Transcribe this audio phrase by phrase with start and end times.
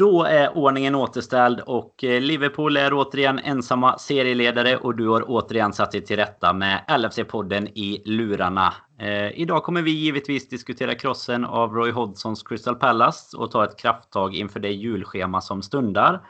[0.00, 5.72] Då är ordningen återställd och eh, Liverpool är återigen ensamma serieledare och du har återigen
[5.72, 8.74] satt dig till rätta med LFC-podden i lurarna.
[9.00, 13.78] Eh, idag kommer vi givetvis diskutera krossen av Roy Hodgsons Crystal Palace och ta ett
[13.78, 16.20] krafttag inför det julschema som stundar.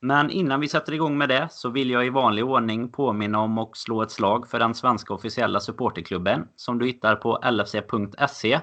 [0.00, 3.58] Men innan vi sätter igång med det så vill jag i vanlig ordning påminna om
[3.58, 8.60] och slå ett slag för den svenska officiella supporterklubben som du hittar på lfc.se.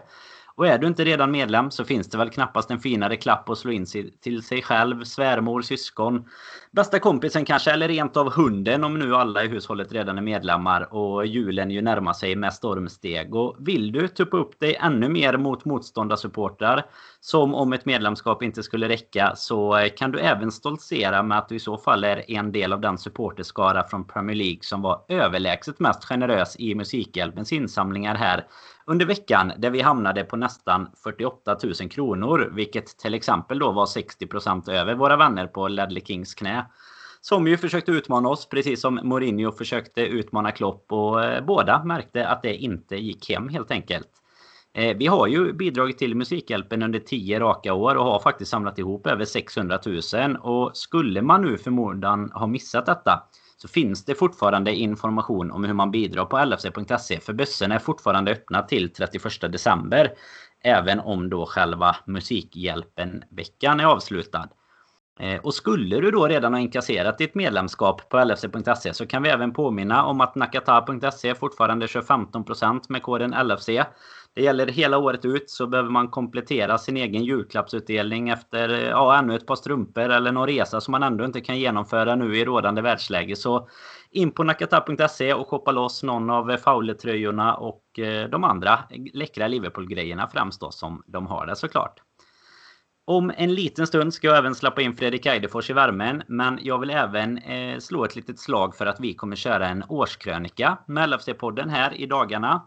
[0.57, 3.57] Och är du inte redan medlem så finns det väl knappast en finare klapp att
[3.57, 3.85] slå in
[4.21, 6.29] till sig själv, svärmor, syskon,
[6.71, 10.94] bästa kompisen kanske, eller rent av hunden om nu alla i hushållet redan är medlemmar
[10.94, 13.35] och julen ju närmar sig med stormsteg.
[13.35, 16.85] Och vill du tuppa upp dig ännu mer mot motståndarsupportrar,
[17.19, 21.55] som om ett medlemskap inte skulle räcka, så kan du även stoltsera med att du
[21.55, 25.80] i så fall är en del av den supporterskara från Premier League som var överlägset
[25.80, 28.45] mest generös i Musikhjälpens insamlingar här
[28.85, 32.49] under veckan där vi hamnade på nästan 48 000 kronor.
[32.53, 36.66] Vilket till exempel då var 60% över våra vänner på Ledley Kings knä.
[37.21, 42.28] Som ju försökte utmana oss precis som Mourinho försökte utmana Klopp och eh, båda märkte
[42.28, 44.09] att det inte gick hem helt enkelt.
[44.73, 48.80] Eh, vi har ju bidragit till Musikhjälpen under 10 raka år och har faktiskt samlat
[48.80, 50.38] ihop över 600 000.
[50.41, 53.23] Och skulle man nu förmodan ha missat detta
[53.66, 57.19] så finns det fortfarande information om hur man bidrar på lfc.se.
[57.19, 60.13] För bössorna är fortfarande öppna till 31 december.
[60.63, 64.49] Även om då själva Musikhjälpen-veckan är avslutad.
[65.19, 69.30] Eh, och skulle du då redan ha inkasserat ditt medlemskap på lfc.se så kan vi
[69.30, 73.69] även påminna om att nakata.se fortfarande kör 15% med koden LFC.
[74.36, 79.36] Det gäller hela året ut så behöver man komplettera sin egen julklappsutdelning efter ja, ännu
[79.36, 82.81] ett par strumpor eller någon resa som man ändå inte kan genomföra nu i rådande
[82.81, 83.36] världsläge.
[83.36, 83.69] Så
[84.11, 88.80] in på nakata.se och shoppa loss någon av Fowler-tröjorna och eh, de andra
[89.13, 92.02] läckra Liverpool-grejerna främst då som de har det såklart.
[93.08, 96.23] Om en liten stund ska jag även släppa in Fredrik Eidefors i värmen.
[96.28, 99.83] Men jag vill även eh, slå ett litet slag för att vi kommer köra en
[99.89, 102.62] årskrönika med LFC-podden här i dagarna.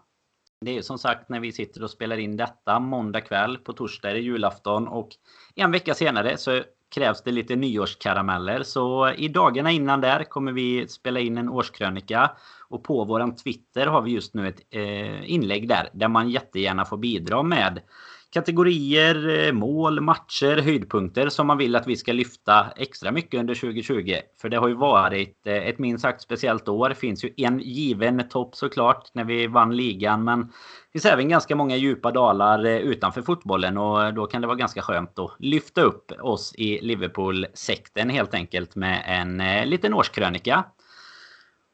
[0.61, 3.59] Det är som sagt när vi sitter och spelar in detta måndag kväll.
[3.59, 5.09] På torsdag är det julafton och
[5.55, 6.63] en vecka senare så
[6.95, 8.63] krävs det lite nyårskarameller.
[8.63, 12.31] Så i dagarna innan där kommer vi spela in en årskrönika.
[12.69, 15.91] Och på våran Twitter har vi just nu ett eh, inlägg där.
[15.93, 17.81] Där man jättegärna får bidra med
[18.33, 23.55] kategorier, eh, mål, matcher, höjdpunkter som man vill att vi ska lyfta extra mycket under
[23.55, 24.16] 2020.
[24.41, 26.88] För det har ju varit eh, ett minst sagt speciellt år.
[26.88, 30.25] Det finns ju en given topp såklart när vi vann ligan.
[30.25, 34.47] Men det finns även ganska många djupa dalar eh, utanför fotbollen och då kan det
[34.47, 40.65] vara ganska skönt att lyfta upp oss i Liverpool-sekten helt enkelt med en liten årskrönika.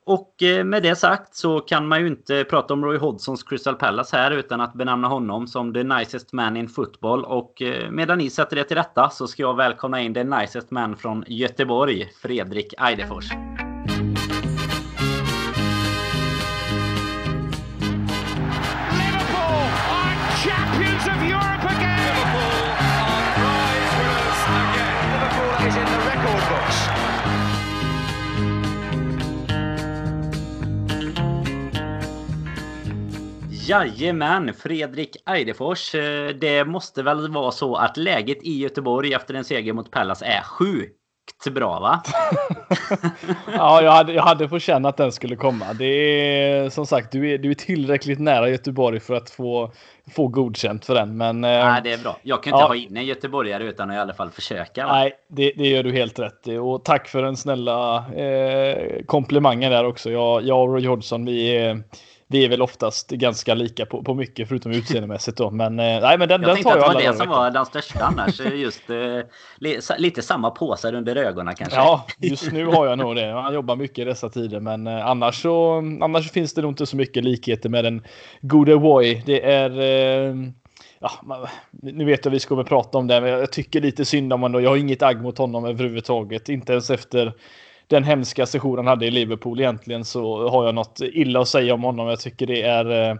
[0.06, 3.75] Och eh, med det sagt så kan man ju inte prata om Roy Hodgsons Crystal
[3.75, 7.25] Palace här utan att benämna honom som the nicest man in football.
[7.25, 10.70] Och eh, medan ni sätter det till rätta så ska jag välkomna in the nicest
[10.70, 13.25] man från Göteborg, Fredrik Eidefors.
[33.69, 35.94] Jajamän, Fredrik Eidefors.
[35.94, 40.22] Eh, det måste väl vara så att läget i Göteborg efter en seger mot Pallas
[40.22, 40.94] är sjukt
[41.52, 42.02] bra va?
[43.52, 45.72] ja, jag hade, jag hade fått känna att den skulle komma.
[45.72, 49.72] Det är som sagt, du är, du är tillräckligt nära Göteborg för att få,
[50.14, 51.16] få godkänt för den.
[51.16, 52.16] Men, eh, nej, det är bra.
[52.22, 52.69] Jag kan inte ja.
[52.69, 54.86] ha in en göteborgare utan att i alla fall försöka.
[54.86, 54.92] Va?
[54.92, 56.56] Nej, det, det, gör du helt rätt i.
[56.56, 60.10] Och tack för den snälla eh, komplimangen där också.
[60.10, 61.82] Jag, jag och Roy Hodgson, vi är
[62.34, 65.50] vi är väl oftast ganska lika på, på mycket förutom utseendemässigt då.
[65.50, 67.50] Men, eh, nej, men den, jag den tar jag att det var det som var
[67.50, 68.41] den största annars.
[68.41, 71.77] Just eh, lite samma påsar under ögonen kanske.
[71.77, 73.33] Ja, just nu har jag nog det.
[73.33, 76.87] Han jobbar mycket i dessa tider, men eh, annars så annars finns det nog inte
[76.87, 78.05] så mycket likheter med den
[78.41, 79.23] gode Woy.
[79.27, 80.34] Det är eh,
[80.99, 81.11] Ja,
[81.71, 84.43] nu vet jag att vi ska prata om det, men jag tycker lite synd om
[84.43, 84.62] honom.
[84.62, 86.49] Jag har inget agg mot honom överhuvudtaget.
[86.49, 87.32] Inte ens efter
[87.86, 91.75] den hemska session han hade i Liverpool egentligen så har jag något illa att säga
[91.75, 92.08] om honom.
[92.08, 93.16] Jag tycker det är eh,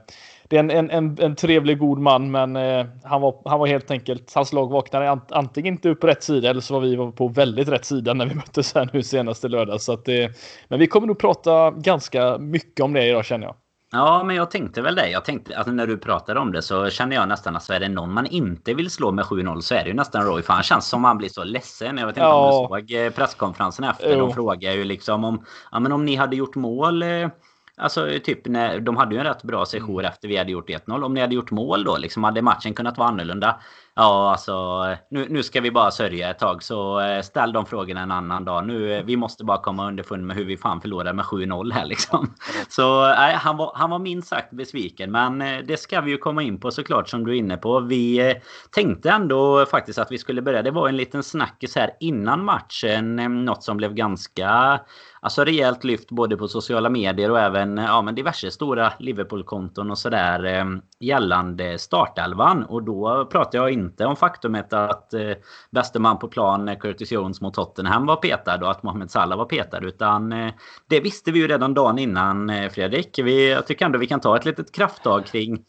[0.49, 3.67] det är en, en, en, en trevlig, god man, men eh, han, var, han var
[3.67, 7.13] helt enkelt, hans lag vaknade antingen inte upp på rätt sida eller så var vi
[7.13, 9.81] på väldigt rätt sida när vi möttes här nu senaste lördag.
[9.81, 10.33] Så att det,
[10.69, 13.55] men vi kommer nog prata ganska mycket om det idag känner jag.
[13.95, 15.11] Ja, men jag tänkte väl det.
[15.11, 17.81] Jag tänkte, alltså när du pratade om det så känner jag nästan att så är
[17.81, 20.43] det någon man inte vill slå med 7-0 så är det ju nästan Roy.
[20.43, 21.99] För han känns som han blir så ledsen.
[21.99, 22.35] Jag vet inte ja.
[22.35, 24.19] om du såg eh, presskonferensen efter.
[24.19, 27.03] De frågar ju liksom om, ja, men om ni hade gjort mål.
[27.03, 27.29] Eh,
[27.77, 30.13] alltså typ när de hade ju en rätt bra session mm.
[30.13, 31.05] efter vi hade gjort 1-0.
[31.05, 33.61] Om ni hade gjort mål då liksom hade matchen kunnat vara annorlunda.
[33.97, 38.01] Ja, alltså nu, nu ska vi bara sörja ett tag så eh, ställ de frågorna
[38.01, 38.67] en annan dag.
[38.67, 41.85] Nu, eh, vi måste bara komma underfund med hur vi fan förlorade med 7-0 här
[41.87, 42.35] liksom.
[42.69, 45.11] Så nej, han, var, han var minst sagt besviken.
[45.11, 47.81] Men eh, det ska vi ju komma in på såklart som du är inne på.
[47.81, 48.35] Vi
[48.71, 50.63] tänkte ändå faktiskt att vi skulle börja.
[50.63, 53.17] Det var en liten snackis här innan matchen.
[53.45, 54.81] Något som blev ganska
[55.21, 59.99] alltså rejält lyft både på sociala medier och även ja, men diverse stora Liverpool-konton och
[59.99, 60.65] sådär
[61.05, 62.65] gällande startelvan.
[62.65, 65.33] Och då pratar jag inte om faktumet att eh,
[65.71, 69.39] bäste man på plan eh, Curtis Jones mot Tottenham var petad och att Mohamed Salah
[69.39, 69.85] var petad.
[69.85, 70.53] Utan eh,
[70.89, 73.19] det visste vi ju redan dagen innan eh, Fredrik.
[73.19, 75.65] Vi, jag tycker ändå vi kan ta ett litet krafttag kring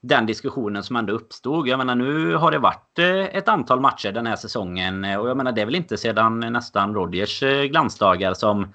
[0.00, 1.68] den diskussionen som ändå uppstod.
[1.68, 5.28] Jag menar nu har det varit eh, ett antal matcher den här säsongen eh, och
[5.28, 8.74] jag menar det är väl inte sedan nästan Rodgers eh, glansdagar som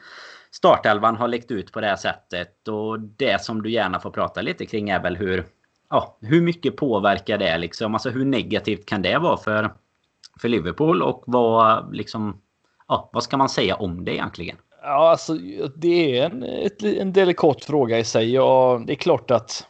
[0.51, 2.68] startelvan har läckt ut på det här sättet.
[2.68, 5.45] Och det som du gärna får prata lite kring är väl hur,
[5.94, 7.94] ja, hur mycket påverkar det liksom?
[7.94, 9.74] Alltså hur negativt kan det vara för,
[10.42, 12.42] för Liverpool och vad liksom,
[12.88, 14.57] ja, vad ska man säga om det egentligen?
[14.81, 15.34] Ja, alltså
[15.75, 18.34] det är en, ett, en delikat fråga i sig.
[18.34, 19.68] Ja, det är klart att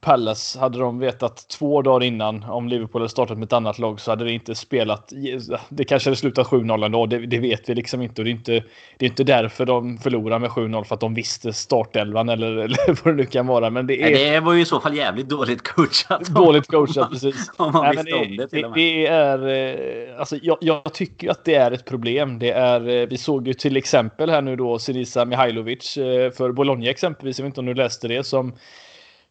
[0.00, 4.00] Palace, hade de vetat två dagar innan om Liverpool hade startat med ett annat lag
[4.00, 5.12] så hade det inte spelat.
[5.68, 7.06] Det kanske hade slutat 7-0 ändå.
[7.06, 8.20] Det, det vet vi liksom inte.
[8.20, 8.52] Och det är inte,
[8.98, 13.04] det är inte därför de förlorar med 7-0 för att de visste startelvan eller, eller
[13.04, 13.70] vad det nu kan vara.
[13.70, 16.26] Men det, är, det var ju i så fall jävligt dåligt coachat.
[16.26, 17.50] Dåligt coachat, precis.
[17.56, 18.72] om man Nej, det, om det till med.
[18.74, 22.38] Det är, eh, alltså, jag, jag, tycker att det är ett problem.
[22.38, 26.52] Det är, eh, vi såg ju till exempel här nu då Sinisa Mihailovic eh, för
[26.52, 27.38] Bologna exempelvis.
[27.38, 28.52] Jag vet inte om du läste det som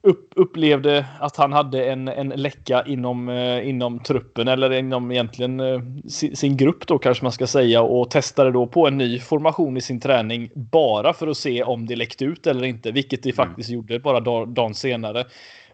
[0.03, 5.59] upp, upplevde att han hade en, en läcka inom, eh, inom truppen eller inom egentligen
[5.59, 9.19] eh, sin, sin, grupp då kanske man ska säga och testade då på en ny
[9.19, 13.23] formation i sin träning bara för att se om det läckte ut eller inte, vilket
[13.23, 13.47] det mm.
[13.47, 15.25] faktiskt gjorde bara dagen senare.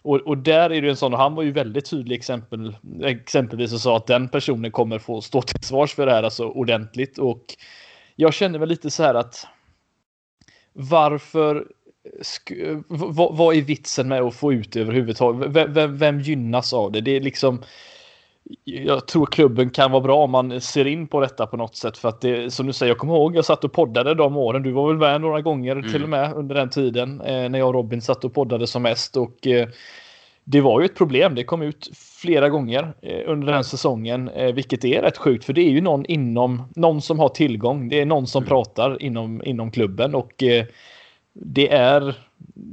[0.01, 3.73] Och, och, där är det en sån, och han var ju väldigt tydlig exempel, exempelvis
[3.73, 7.17] och sa att den personen kommer få stå till svars för det här alltså ordentligt
[7.17, 7.43] och
[8.15, 9.47] jag känner väl lite så här att
[10.73, 11.67] varför
[12.87, 15.49] vad, är vitsen med att få ut det överhuvudtaget?
[15.51, 17.01] Vem, vem, vem gynnas av det?
[17.01, 17.61] Det är liksom
[18.63, 21.97] jag tror klubben kan vara bra om man ser in på detta på något sätt.
[21.97, 24.63] För att det, som du säger, jag kommer ihåg, jag satt och poddade de åren.
[24.63, 25.91] Du var väl med några gånger mm.
[25.91, 27.21] till och med under den tiden.
[27.21, 29.17] Eh, när jag och Robin satt och poddade som mest.
[29.17, 29.67] Och eh,
[30.43, 31.35] det var ju ett problem.
[31.35, 31.89] Det kom ut
[32.21, 34.29] flera gånger eh, under den säsongen.
[34.29, 35.45] Eh, vilket är rätt sjukt.
[35.45, 37.89] För det är ju någon inom, någon som har tillgång.
[37.89, 38.49] Det är någon som mm.
[38.49, 40.15] pratar inom, inom klubben.
[40.15, 40.65] Och eh,
[41.41, 42.15] det är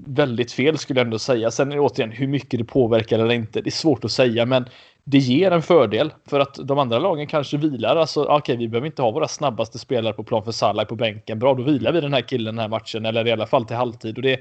[0.06, 1.50] väldigt fel skulle jag ändå säga.
[1.50, 3.60] Sen är det återigen hur mycket det påverkar eller inte.
[3.60, 4.64] Det är svårt att säga, men
[5.04, 7.96] det ger en fördel för att de andra lagen kanske vilar.
[7.96, 10.94] Alltså, okej, okay, vi behöver inte ha våra snabbaste spelare på plan för Salah på
[10.94, 11.38] bänken.
[11.38, 13.76] Bra, då vilar vi den här killen den här matchen eller i alla fall till
[13.76, 14.40] halvtid och det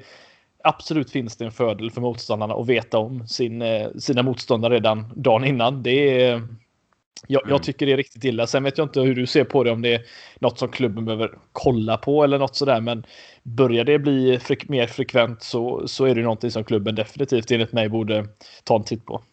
[0.64, 5.14] absolut finns det en fördel för motståndarna att veta om sin, eh, sina motståndare redan
[5.16, 5.84] dagen innan.
[5.84, 6.48] Det är
[7.28, 7.62] jag, jag, mm.
[7.62, 8.48] tycker det är riktigt illa.
[8.48, 10.02] Sen vet jag inte hur du ser på det, om det är
[10.40, 12.82] något som klubben behöver kolla på eller något sådär.
[12.82, 13.06] Men
[13.44, 17.74] börjar det bli fre mer frekvent så, så är det någonting som klubben definitivt enligt
[17.74, 18.28] mig borde
[18.64, 19.24] ta en titt på.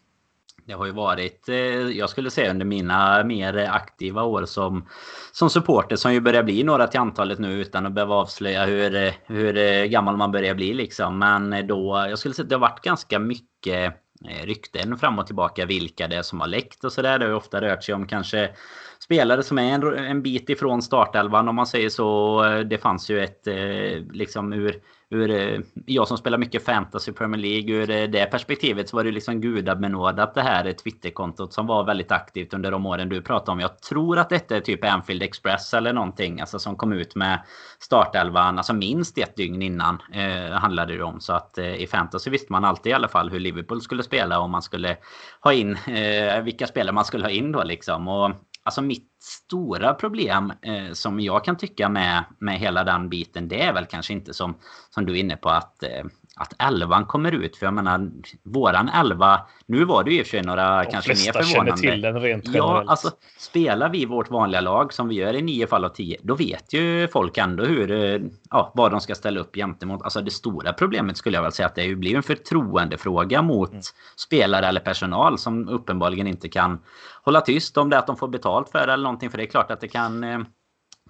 [0.66, 4.88] Det har ju varit, eh, jag skulle säga under mina mer aktiva år som,
[5.32, 9.12] som supporter som ju börjar bli några till antalet nu utan att behöva avslöja hur,
[9.26, 11.18] hur gammal man börjar bli liksom.
[11.18, 13.92] Men då, jag skulle säga att det har varit ganska mycket Eh,
[14.28, 17.18] Eh, rykten fram och tillbaka vilka det är som har läckt och sådär.
[17.18, 18.50] Det har ju ofta rört sig om kanske
[18.98, 22.42] spelare som är en, en bit ifrån startelvan om man säger så.
[22.66, 27.40] Det fanns ju ett eh, liksom ur ur, eh, jag som spelar mycket fantasy Premier
[27.40, 31.66] League, ur eh, det perspektivet så var det liksom gudabenådat det här eh, Twitterkontot som
[31.66, 33.60] var väldigt aktivt under de åren du pratade om.
[33.60, 37.40] Jag tror att detta är typ Anfield Express eller någonting, alltså som kom ut med
[37.78, 41.20] startelvan, alltså minst ett dygn innan eh, handlade det om.
[41.20, 44.40] Så att eh, i fantasy visste man alltid i alla fall hur Liverpool skulle spela
[44.40, 44.96] och man skulle
[45.40, 48.08] ha in eh, vilka spelare man skulle ha in då liksom.
[48.08, 48.30] Och
[48.70, 53.62] Alltså mitt stora problem eh, som jag kan tycka med, med hela den biten det
[53.62, 54.58] är väl kanske inte som,
[54.90, 56.04] som du är inne på att eh,
[56.40, 57.56] att elvan kommer ut.
[57.56, 58.10] För jag menar,
[58.42, 61.82] våran elva, nu var det ju i och för sig några De kanske mer förvånande.
[61.82, 65.42] känner till den rent Ja, alltså spelar vi vårt vanliga lag som vi gör i
[65.42, 68.20] nio fall av tio, då vet ju folk ändå hur, eh,
[68.50, 70.02] ja, vad de ska ställa upp gentemot.
[70.02, 73.82] Alltså det stora problemet skulle jag väl säga att det blir en förtroendefråga mot mm.
[74.16, 76.80] spelare eller personal som uppenbarligen inte kan
[77.22, 79.30] hålla tyst om det att de får betalt för det eller någonting.
[79.30, 80.38] För det är klart att det kan eh,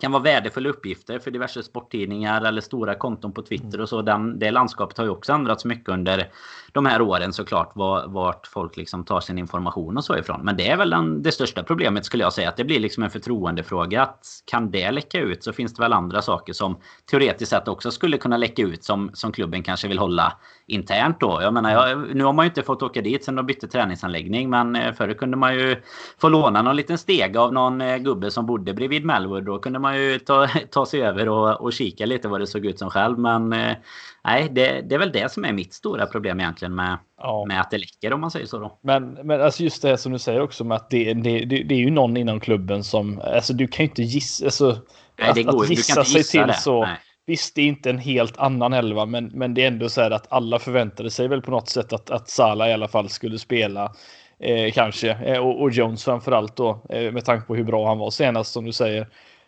[0.00, 4.02] kan vara värdefulla uppgifter för diverse sporttidningar eller stora konton på Twitter och så.
[4.02, 6.30] Den, det landskapet har ju också ändrats mycket under
[6.73, 7.73] de här åren såklart.
[8.07, 10.40] Vart folk liksom tar sin information och så ifrån.
[10.45, 12.49] Men det är väl den, det största problemet skulle jag säga.
[12.49, 14.02] Att det blir liksom en förtroendefråga.
[14.02, 16.76] Att kan det läcka ut så finns det väl andra saker som
[17.11, 20.33] teoretiskt sett också skulle kunna läcka ut som, som klubben kanske vill hålla
[20.71, 21.39] internt då.
[21.43, 24.50] Jag menar, jag, nu har man ju inte fått åka dit sen de bytte träningsanläggning.
[24.50, 25.77] Men eh, förr kunde man ju
[26.21, 29.45] få låna någon liten steg av någon eh, gubbe som bodde bredvid Melwood.
[29.45, 32.67] Då kunde man ju ta, ta sig över och, och kika lite vad det såg
[32.67, 33.19] ut som själv.
[33.19, 33.77] Men eh,
[34.25, 37.45] nej, det, det är väl det som är mitt stora problem egentligen med, ja.
[37.49, 38.59] med att det läcker om man säger så.
[38.59, 38.79] Då.
[38.83, 41.75] Men, men alltså just det som du säger också med att det, det, det, det
[41.75, 44.79] är ju någon inom klubben som, alltså du kan ju inte gissa, alltså,
[45.19, 46.55] nej, det går, att gissa sig till det.
[46.55, 46.85] så.
[46.85, 46.99] Nej.
[47.31, 50.11] Visst, det är inte en helt annan elva, men, men det är ändå så här
[50.11, 53.39] att alla förväntade sig väl på något sätt att, att Sala i alla fall skulle
[53.39, 53.93] spela.
[54.39, 55.11] Eh, kanske.
[55.11, 58.53] Eh, och, och Jones framförallt då, eh, med tanke på hur bra han var senast
[58.53, 59.01] som du säger.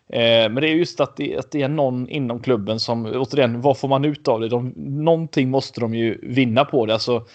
[0.09, 3.61] Eh, men det är just att det, att det, är någon inom klubben som, återigen,
[3.61, 4.49] vad får man ut av det?
[4.49, 6.93] De, någonting måste de ju vinna på det.
[6.93, 7.25] Alltså,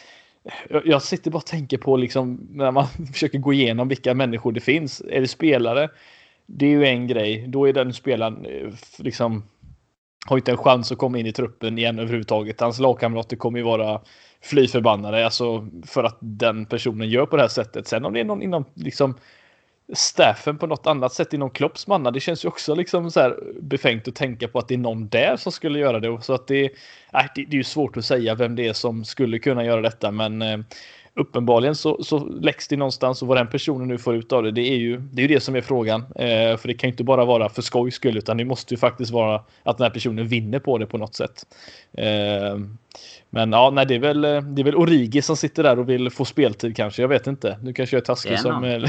[0.70, 4.52] jag, jag sitter bara och tänker på liksom när man försöker gå igenom vilka människor
[4.52, 5.02] det finns.
[5.10, 5.88] Är det spelare?
[6.46, 7.44] Det är ju en grej.
[7.48, 9.42] Då är den spelaren eh, liksom
[10.28, 12.60] har inte en chans att komma in i truppen igen överhuvudtaget.
[12.60, 14.00] Hans lagkamrater kommer ju vara
[14.42, 17.86] fly förbannade alltså för att den personen gör på det här sättet.
[17.86, 19.14] Sen om det är någon inom liksom
[19.92, 22.10] staffen på något annat sätt inom Klopps manna.
[22.10, 25.08] Det känns ju också liksom så här befängt att tänka på att det är någon
[25.08, 26.22] där som skulle göra det.
[26.22, 29.04] Så att det, äh, det, det är ju svårt att säga vem det är som
[29.04, 30.58] skulle kunna göra detta, men eh,
[31.14, 34.50] uppenbarligen så, så läcks det någonstans och vad den personen nu får ut av det,
[34.50, 36.00] det är ju det, är ju det som är frågan.
[36.00, 38.78] Eh, för det kan ju inte bara vara för skojs skull, utan det måste ju
[38.78, 41.46] faktiskt vara att den här personen vinner på det på något sätt.
[41.92, 42.58] Eh,
[43.30, 46.10] men ja, nej, det är väl, det är väl Origi som sitter där och vill
[46.10, 47.02] få speltid kanske.
[47.02, 47.58] Jag vet inte.
[47.62, 48.88] Nu kanske jag är taskig som...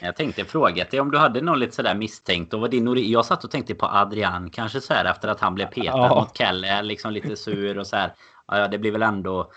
[0.00, 2.54] Jag tänkte fråga dig om du hade någon lite sådär misstänkt.
[2.54, 5.54] Och var din jag satt och tänkte på Adrian kanske så här efter att han
[5.54, 6.20] blev petad ja.
[6.20, 6.82] mot Kelle.
[6.82, 8.12] Liksom lite sur och så här.
[8.48, 9.50] Ja, det blir väl ändå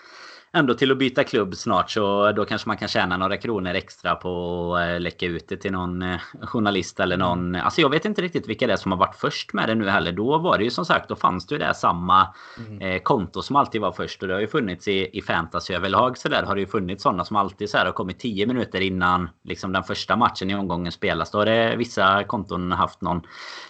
[0.52, 4.14] ändå till att byta klubb snart så då kanske man kan tjäna några kronor extra
[4.14, 7.54] på att eh, läcka ut det till någon eh, journalist eller någon.
[7.54, 9.88] Alltså jag vet inte riktigt vilka det är som har varit först med det nu
[9.88, 10.12] heller.
[10.12, 12.80] Då var det ju som sagt, då fanns det ju det samma mm.
[12.80, 16.18] eh, konto som alltid var först och det har ju funnits i, i fantasy överlag
[16.18, 18.80] så där har det ju funnits sådana som alltid så här har kommit 10 minuter
[18.80, 21.30] innan liksom den första matchen i omgången spelas.
[21.30, 23.22] Då har det vissa konton haft någon,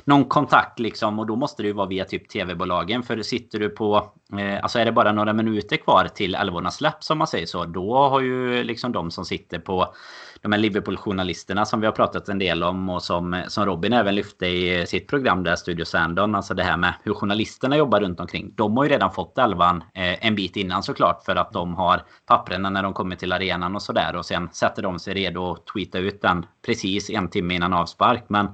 [0.05, 3.69] någon kontakt liksom och då måste det ju vara via typ tv-bolagen för sitter du
[3.69, 7.47] på Eh, alltså är det bara några minuter kvar till älvornas släpp som man säger
[7.47, 7.65] så.
[7.65, 9.95] Då har ju liksom de som sitter på
[10.43, 14.15] de här Liverpool-journalisterna som vi har pratat en del om och som, som Robin även
[14.15, 16.35] lyfte i sitt program där, Studio Sandon.
[16.35, 18.53] Alltså det här med hur journalisterna jobbar runt omkring.
[18.57, 22.03] De har ju redan fått elvan eh, en bit innan såklart för att de har
[22.27, 24.17] papperna när de kommer till arenan och sådär.
[24.17, 28.25] Och sen sätter de sig redo att tweeta ut den precis en timme innan avspark.
[28.29, 28.49] Men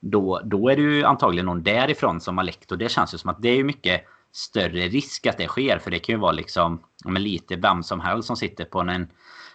[0.00, 3.18] då, då är det ju antagligen någon därifrån som har läckt och det känns ju
[3.18, 4.04] som att det är mycket
[4.36, 5.78] större risk att det sker.
[5.78, 9.08] För det kan ju vara liksom men lite vem som helst som sitter på en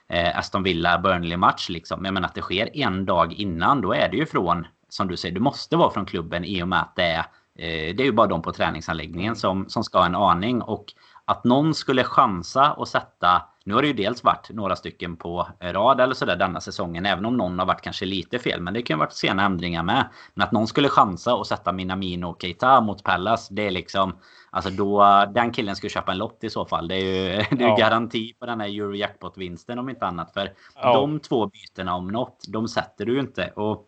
[0.10, 1.70] eh, Aston Villa Burnley match.
[1.70, 2.06] Liksom.
[2.06, 3.82] Jag menar att det sker en dag innan.
[3.82, 6.68] Då är det ju från, som du säger, du måste vara från klubben i och
[6.68, 7.20] med att det är
[7.56, 10.62] eh, det är ju bara de på träningsanläggningen som, som ska ha en aning.
[10.62, 10.86] Och
[11.26, 15.48] att någon skulle chansa och sätta nu har det ju dels varit några stycken på
[15.62, 17.06] rad eller sådär denna säsongen.
[17.06, 18.62] Även om någon har varit kanske lite fel.
[18.62, 20.10] Men det kan ju varit sena ändringar med.
[20.34, 23.50] Men att någon skulle chansa och sätta Minamino och Keita mot Pallas.
[23.50, 24.14] Det är liksom...
[24.53, 25.25] Alltså då...
[25.34, 26.88] Den killen skulle köpa en lott i så fall.
[26.88, 27.75] Det är ju, det är ja.
[27.75, 30.34] garanti på den här Eurojackpot-vinsten om inte annat.
[30.34, 30.93] För ja.
[30.93, 33.51] de två bytena om något, de sätter du ju inte.
[33.55, 33.88] Och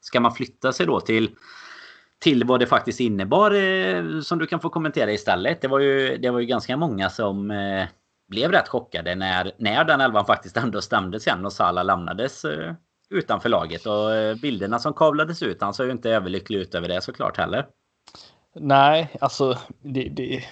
[0.00, 1.30] ska man flytta sig då till
[2.22, 5.60] till vad det faktiskt innebar eh, som du kan få kommentera istället.
[5.60, 7.86] Det var ju, det var ju ganska många som eh,
[8.28, 12.74] blev rätt chockade när, när den elvan faktiskt ändå stämde sen och Salah lämnades eh,
[13.10, 13.86] utanför laget.
[13.86, 17.66] Och bilderna som kavlades ut, han såg ju inte överlycklig ut över det såklart heller.
[18.54, 20.44] Nej, alltså det, det,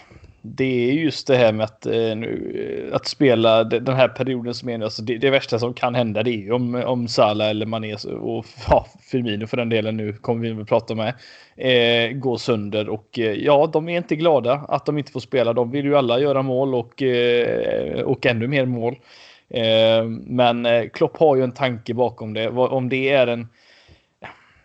[0.42, 4.68] det är just det här med att, eh, eh att spela den här perioden som
[4.68, 7.94] är alltså det, det värsta som kan hända det är om, om Salah eller Mané
[8.20, 11.14] och ja, Firmino för den delen nu kommer vi väl prata med
[11.56, 15.52] eh, går sönder och eh, ja, de är inte glada att de inte får spela.
[15.52, 18.96] De vill ju alla göra mål och, eh, och ännu mer mål.
[19.48, 22.48] Eh, men eh, Klopp har ju en tanke bakom det.
[22.48, 23.48] Om det är en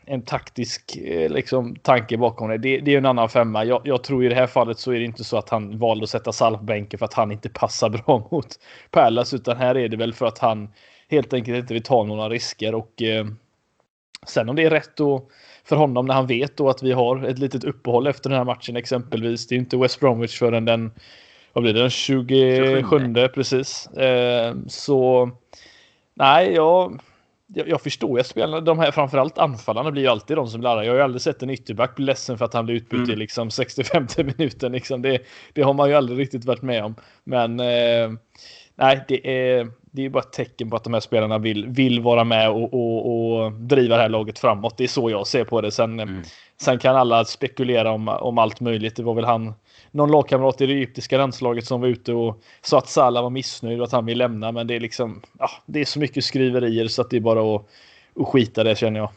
[0.06, 2.58] en taktisk eh, liksom, tanke bakom det.
[2.58, 2.80] det.
[2.80, 2.94] det.
[2.94, 3.66] är en annan femma.
[3.66, 6.04] Jag, jag, tror i det här fallet så är det inte så att han valde
[6.04, 8.48] att sätta Salah på bänken för att han inte passar bra mot
[8.92, 10.70] Palace, utan här är det väl för att han
[11.10, 13.26] helt enkelt inte vill ta några risker och eh,
[14.28, 15.30] sen om det är rätt då
[15.64, 18.46] för honom när han vet då att vi har ett litet uppehåll efter den här
[18.46, 19.48] matchen exempelvis.
[19.48, 20.92] Det är inte West Bromwich förrän den
[21.54, 22.28] vad blir det, den 27,
[22.78, 23.28] 27.
[23.28, 23.88] precis.
[23.88, 25.30] Eh, så
[26.14, 27.00] nej, jag
[27.48, 30.70] jag, jag förstår att spelarna, de här framförallt anfallarna blir ju alltid de som blir
[30.70, 30.84] arga.
[30.84, 33.12] Jag har ju aldrig sett en ytterback bli ledsen för att han blir utbytt mm.
[33.12, 34.72] i liksom 65 minuten.
[34.72, 35.02] Liksom.
[35.02, 35.20] Det,
[35.54, 36.96] det har man ju aldrig riktigt varit med om.
[37.24, 38.12] Men eh,
[38.76, 42.02] nej, det är, det är bara ett tecken på att de här spelarna vill, vill
[42.02, 44.78] vara med och, och, och driva det här laget framåt.
[44.78, 45.72] Det är så jag ser på det.
[45.72, 46.24] Sen, mm.
[46.62, 48.96] sen kan alla spekulera om, om allt möjligt.
[48.96, 49.54] Det var väl han
[49.96, 53.80] någon lagkamrat i det egyptiska landslaget som var ute och sa att Salah var missnöjd
[53.80, 54.52] och att han vill lämna.
[54.52, 57.56] Men det är liksom, ja, det är så mycket skriverier så att det är bara
[57.56, 57.66] att,
[58.20, 59.10] att skita det känner jag.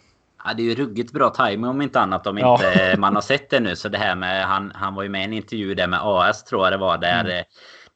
[0.45, 2.55] Ja, det är ju ruggigt bra timing om inte annat om ja.
[2.55, 3.77] inte man har sett det nu.
[3.77, 6.45] Så det här med, han, han var ju med i en intervju där med AS
[6.45, 6.99] tror jag det var.
[6.99, 7.45] Där mm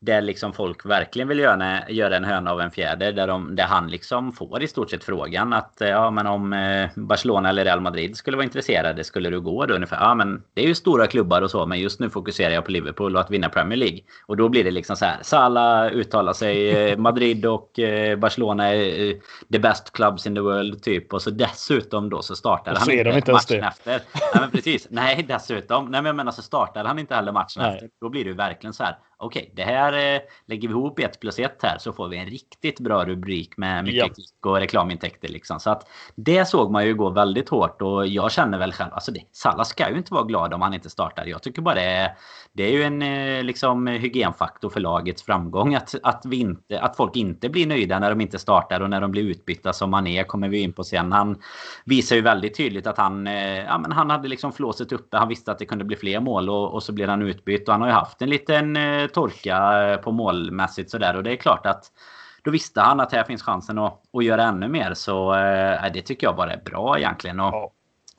[0.03, 3.13] där liksom folk verkligen vill göra, göra en höna av en fjäder.
[3.13, 6.53] Där, de, där han liksom får i stort sett frågan att eh, ja, men om
[6.53, 9.97] eh, Barcelona eller Real Madrid skulle vara intresserade, skulle du gå då ungefär?
[10.01, 12.71] Ja, men det är ju stora klubbar och så, men just nu fokuserar jag på
[12.71, 14.01] Liverpool och att vinna Premier League.
[14.27, 15.19] Och då blir det liksom så här.
[15.23, 17.71] Salah uttalar sig, eh, Madrid och
[18.19, 19.15] Barcelona är
[19.53, 21.13] the best clubs in the world typ.
[21.13, 24.01] Och så dessutom då så startar han inte, inte matchen efter.
[24.15, 24.87] Nej, men precis.
[24.91, 25.85] Nej, dessutom.
[25.85, 27.75] Nej, men jag menar så startar han inte heller matchen Nej.
[27.75, 27.89] efter.
[28.01, 30.99] Då blir det ju verkligen så här okej, okay, det här eh, lägger vi ihop
[30.99, 34.09] ett plus ett här så får vi en riktigt bra rubrik med mycket ja.
[34.15, 35.29] klick och reklamintäkter.
[35.29, 35.61] Liksom.
[35.61, 39.13] Så att det såg man ju gå väldigt hårt och jag känner väl själv, alltså
[39.13, 41.27] det, Salah ska ju inte vara glad om han inte startar.
[41.27, 42.17] Jag tycker bara det är,
[42.53, 46.97] det är ju en eh, liksom, hygienfaktor för lagets framgång att, att, vi inte, att
[46.97, 50.07] folk inte blir nöjda när de inte startar och när de blir utbytta som man
[50.07, 51.13] är kommer vi in på sen.
[51.13, 51.37] Han
[51.85, 55.17] visar ju väldigt tydligt att han, eh, ja, men han hade liksom flåset uppe.
[55.17, 57.75] Han visste att det kunde bli fler mål och, och så blev han utbytt och
[57.75, 58.77] han har ju haft en liten
[59.13, 61.17] torka eh, på målmässigt sådär.
[61.17, 61.85] Och det är klart att
[62.43, 64.95] då visste han att här finns chansen att, att göra ännu mer.
[64.95, 67.41] Så eh, det tycker jag bara är bra egentligen.
[67.41, 67.73] Och, ja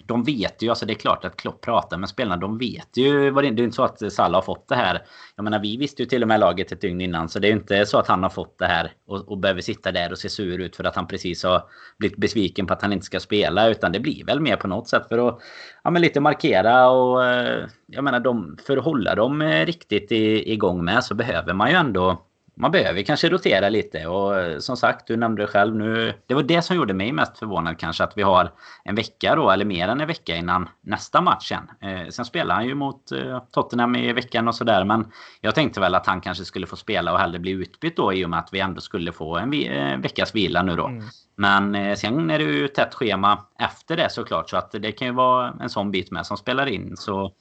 [0.05, 2.41] de vet ju, alltså det är klart att Klopp pratar med spelarna.
[2.41, 5.01] De vet ju vad det, det är inte så att Salah har fått det här.
[5.36, 7.29] Jag menar, vi visste ju till och med laget ett dygn innan.
[7.29, 9.62] Så det är ju inte så att han har fått det här och, och behöver
[9.62, 11.63] sitta där och se sur ut för att han precis har
[11.98, 13.69] blivit besviken på att han inte ska spela.
[13.69, 15.39] Utan det blir väl mer på något sätt för att
[15.83, 19.93] ja, men lite markera och eh, jag menar, de, för att hålla dem eh, riktigt
[19.93, 22.22] riktigt igång med så behöver man ju ändå
[22.55, 26.13] man behöver kanske rotera lite och eh, som sagt, du nämnde det själv nu.
[26.27, 28.51] Det var det som gjorde mig mest förvånad kanske att vi har
[28.83, 31.89] en vecka då, eller mer än en vecka innan nästa match sen.
[31.89, 35.79] Eh, sen spelar han ju mot eh, Tottenham i veckan och sådär, men jag tänkte
[35.79, 38.39] väl att han kanske skulle få spela och hellre bli utbytt då i och med
[38.39, 40.88] att vi ändå skulle få en eh, veckas vila nu då.
[40.88, 41.03] Mm.
[41.36, 45.07] Men eh, sen är det ju tätt schema efter det såklart, så att det kan
[45.07, 46.98] ju vara en sån bit med som spelar in.
[46.98, 47.31] Så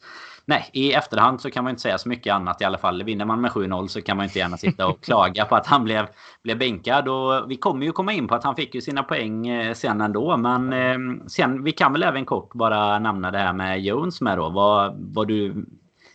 [0.44, 3.02] nej, i efterhand så kan man inte säga så mycket annat i alla fall.
[3.02, 5.84] Vinner man med 7-0 så kan man inte gärna sitta och klaga på att han
[5.84, 6.06] blev,
[6.42, 7.08] blev bänkad.
[7.08, 10.00] Och vi kommer ju komma in på att han fick ju sina poäng eh, sen
[10.00, 10.36] ändå.
[10.36, 14.38] Men eh, sen, vi kan väl även kort bara nämna det här med Jones med
[14.38, 14.48] då.
[14.48, 15.66] Var, var du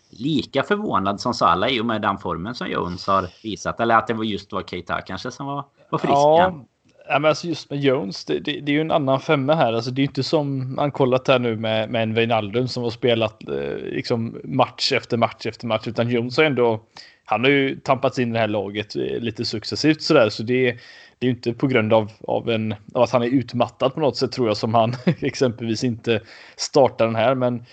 [0.10, 3.80] lika förvånad som Salah i och med den formen som Jones har visat?
[3.80, 6.66] Eller att det var just var Keita kanske som var, var frisk ja.
[7.10, 9.74] Ja, men alltså just med Jones, det, det, det är ju en annan femma här.
[9.74, 12.84] Alltså det är ju inte som man kollat här nu med, med en Wijnaldum som
[12.84, 15.88] har spelat eh, liksom match efter match efter match.
[15.88, 16.84] Utan Jones har ändå,
[17.26, 20.30] han har ju tampats in i det här laget eh, lite successivt sådär.
[20.30, 20.72] Så det,
[21.20, 24.00] det är ju inte på grund av, av, en, av att han är utmattad på
[24.00, 26.22] något sätt tror jag som han exempelvis inte
[26.56, 27.36] startar den här.
[27.36, 27.66] Men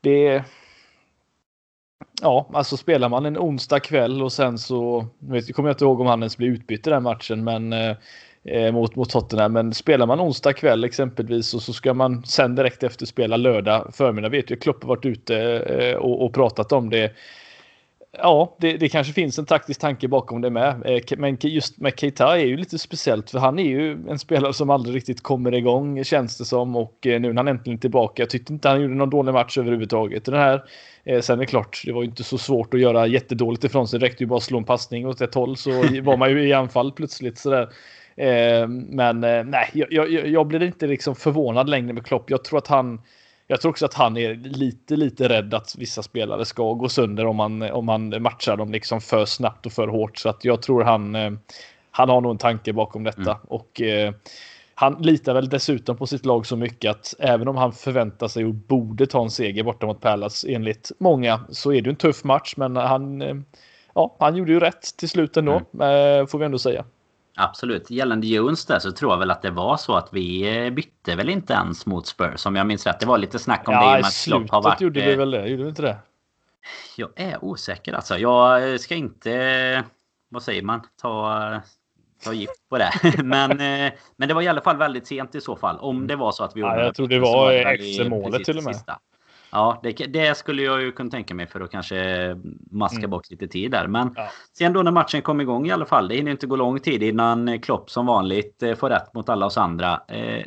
[0.00, 0.44] det
[2.22, 6.00] Ja, alltså spelar man en onsdag kväll och sen så, nu kommer jag inte ihåg
[6.00, 7.96] om han ens blir utbytt i den matchen, men eh,
[8.44, 9.52] eh, mot, mot Tottenham.
[9.52, 13.90] Men spelar man onsdag kväll exempelvis och så ska man sen direkt efter spela lördag
[13.94, 17.12] förmiddag vet jag Klopp har varit ute eh, och, och, pratat om det.
[18.18, 20.82] Ja, det, det, kanske finns en taktisk tanke bakom det med.
[20.84, 24.52] Eh, men just med Keita är ju lite speciellt för han är ju en spelare
[24.52, 27.80] som aldrig riktigt kommer igång känns det som och eh, nu när han äntligen är
[27.80, 28.22] tillbaka.
[28.22, 30.24] Jag tyckte inte han gjorde någon dålig match överhuvudtaget.
[30.24, 30.62] Den här
[31.04, 33.98] Eh, sen är det klart, det var inte så svårt att göra jättedåligt ifrån sig.
[33.98, 35.70] Det räckte ju bara att slå en passning åt ett håll så
[36.02, 37.38] var man ju i anfall plötsligt.
[37.38, 37.68] Sådär.
[38.20, 42.30] Eh, men eh, nej, jag, jag, jag blir inte liksom förvånad längre med Klopp.
[42.30, 43.00] Jag tror att han
[43.46, 47.26] jag tror också att han är lite, lite rädd att vissa spelare ska gå sönder
[47.26, 50.18] om man, om man matchar dem liksom för snabbt och för hårt.
[50.18, 51.14] Så att jag tror han,
[51.90, 53.30] han har nog en tanke bakom detta.
[53.30, 53.40] Mm.
[53.48, 53.80] Och
[54.74, 58.44] han litar väl dessutom på sitt lag så mycket att även om han förväntar sig
[58.44, 62.24] och borde ta en seger borta mot Palace enligt många så är det en tuff
[62.24, 62.54] match.
[62.56, 63.20] Men han,
[63.94, 66.26] ja, han gjorde ju rätt till slut ändå, mm.
[66.26, 66.84] får vi ändå säga.
[67.36, 67.90] Absolut.
[67.90, 71.16] Gällande Jones där så tror jag väl att det var så att vi eh, bytte
[71.16, 73.00] väl inte ens mot Spurs om jag minns rätt.
[73.00, 74.80] Det var lite snack om ja, det i och med att Klopp har varit...
[74.80, 75.48] gjorde vi väl det?
[75.48, 75.96] Gjorde vi inte det?
[76.96, 78.18] Jag är osäker alltså.
[78.18, 79.84] Jag ska inte...
[80.28, 80.80] Vad säger man?
[81.02, 81.60] Ta,
[82.24, 82.92] ta gift på det.
[83.22, 85.78] men, eh, men det var i alla fall väldigt sent i så fall.
[85.78, 86.60] Om det var så att vi...
[86.60, 88.76] Ja, jag tror det var extra målet till och med.
[88.76, 88.98] Sista.
[89.52, 92.36] Ja, det, det, skulle jag ju kunna tänka mig för att kanske
[92.70, 93.10] maska mm.
[93.10, 93.86] bort lite tid där.
[93.86, 94.28] Men ja.
[94.58, 96.08] sen då när matchen kom igång i alla fall.
[96.08, 99.46] Det hinner inte gå lång tid innan Klopp som vanligt eh, får rätt mot alla
[99.46, 100.00] oss andra.
[100.08, 100.44] Eh,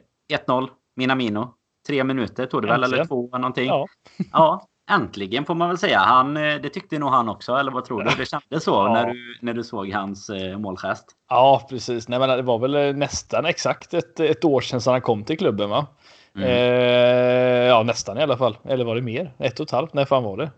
[0.48, 1.54] 1-0, Minamino.
[1.88, 3.68] Tre minuter tog det väl, eller två någonting.
[3.68, 3.88] Ja.
[4.32, 4.68] ja.
[4.92, 6.00] Äntligen får man väl säga.
[6.00, 8.10] Han, eh, det tyckte nog han också, eller vad tror du?
[8.18, 8.94] Det kändes så ja.
[8.94, 11.06] när, du, när du såg hans eh, målgest?
[11.30, 12.08] Ja, precis.
[12.08, 15.38] Nej, men det var väl eh, nästan exakt ett, ett år sedan han kom till
[15.38, 15.88] klubben, va?
[16.36, 16.48] Mm.
[16.50, 18.58] Eh, ja, nästan i alla fall.
[18.64, 19.34] Eller var det mer?
[19.38, 19.94] Ett och ett halvt?
[19.94, 20.52] När fan var det?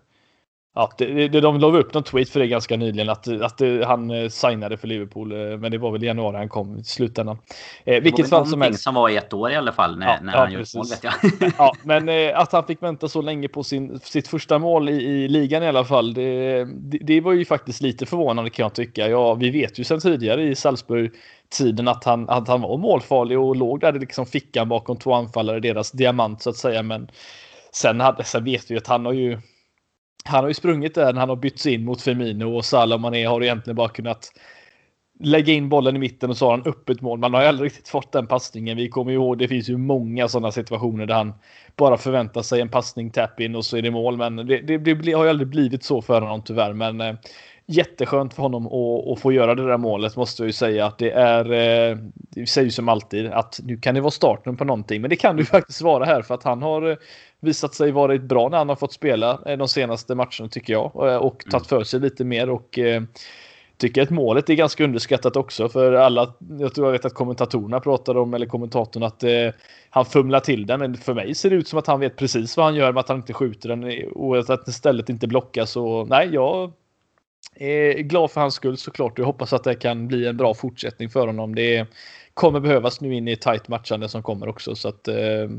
[0.77, 3.85] Ja, det, det, de la upp någon tweet för det ganska nyligen att, att det,
[3.85, 5.31] han eh, signade för Liverpool.
[5.31, 7.37] Eh, men det var väl i januari han kom i slutändan.
[7.85, 8.83] Eh, vilket fall som helst.
[8.83, 10.85] som var i ett år i alla fall när, ja, när han ja, gjorde mål
[10.89, 11.13] vet jag.
[11.57, 14.93] ja, men eh, att han fick vänta så länge på sin, sitt första mål i,
[14.93, 16.13] i ligan i alla fall.
[16.13, 19.07] Det, det, det, var ju faktiskt lite förvånande kan jag tycka.
[19.07, 21.11] Ja, vi vet ju sedan tidigare i Salzburg
[21.57, 25.13] tiden att han, att han var målfarlig och låg där i liksom fickan bakom två
[25.13, 26.83] anfallare, deras diamant så att säga.
[26.83, 27.07] Men
[27.71, 29.39] sen, hade, sen vet vi att han har ju
[30.27, 33.25] han har ju sprungit där när han har bytts in mot Firmino och Salah Mané
[33.25, 34.31] har egentligen bara kunnat
[35.19, 37.19] lägga in bollen i mitten och så har han öppet mål.
[37.19, 38.77] Man har ju aldrig riktigt fått den passningen.
[38.77, 41.33] Vi kommer ju ihåg, det finns ju många sådana situationer där han
[41.75, 44.17] bara förväntar sig en passning, tap in och så är det mål.
[44.17, 46.73] Men det, det, det har ju aldrig blivit så för honom tyvärr.
[46.73, 47.15] Men eh,
[47.67, 50.97] jätteskönt för honom att, att, få göra det där målet måste jag ju säga att
[50.97, 51.51] det är.
[51.51, 51.97] Eh,
[52.29, 55.15] det säger ju som alltid att nu kan det vara starten på någonting, men det
[55.15, 56.97] kan det ju faktiskt vara här för att han har eh,
[57.39, 60.95] visat sig varit bra när han har fått spela eh, de senaste matcherna tycker jag
[61.21, 62.79] och tagit för sig lite mer och
[63.77, 66.33] tycker att målet är ganska underskattat också för alla.
[66.59, 69.49] Jag tror jag vet att kommentatorerna pratar om eller kommentatorn att eh,
[69.89, 70.79] han fumlar till den.
[70.79, 72.99] Men för mig ser det ut som att han vet precis vad han gör med
[72.99, 75.71] att han inte skjuter den och att den istället inte blockas.
[75.71, 76.71] Så nej, jag
[77.55, 79.17] är glad för hans skull såklart.
[79.17, 81.55] Jag hoppas att det kan bli en bra fortsättning för honom.
[81.55, 81.87] Det
[82.33, 84.75] kommer behövas nu in i tight matchande som kommer också.
[84.75, 85.49] Så att, eh,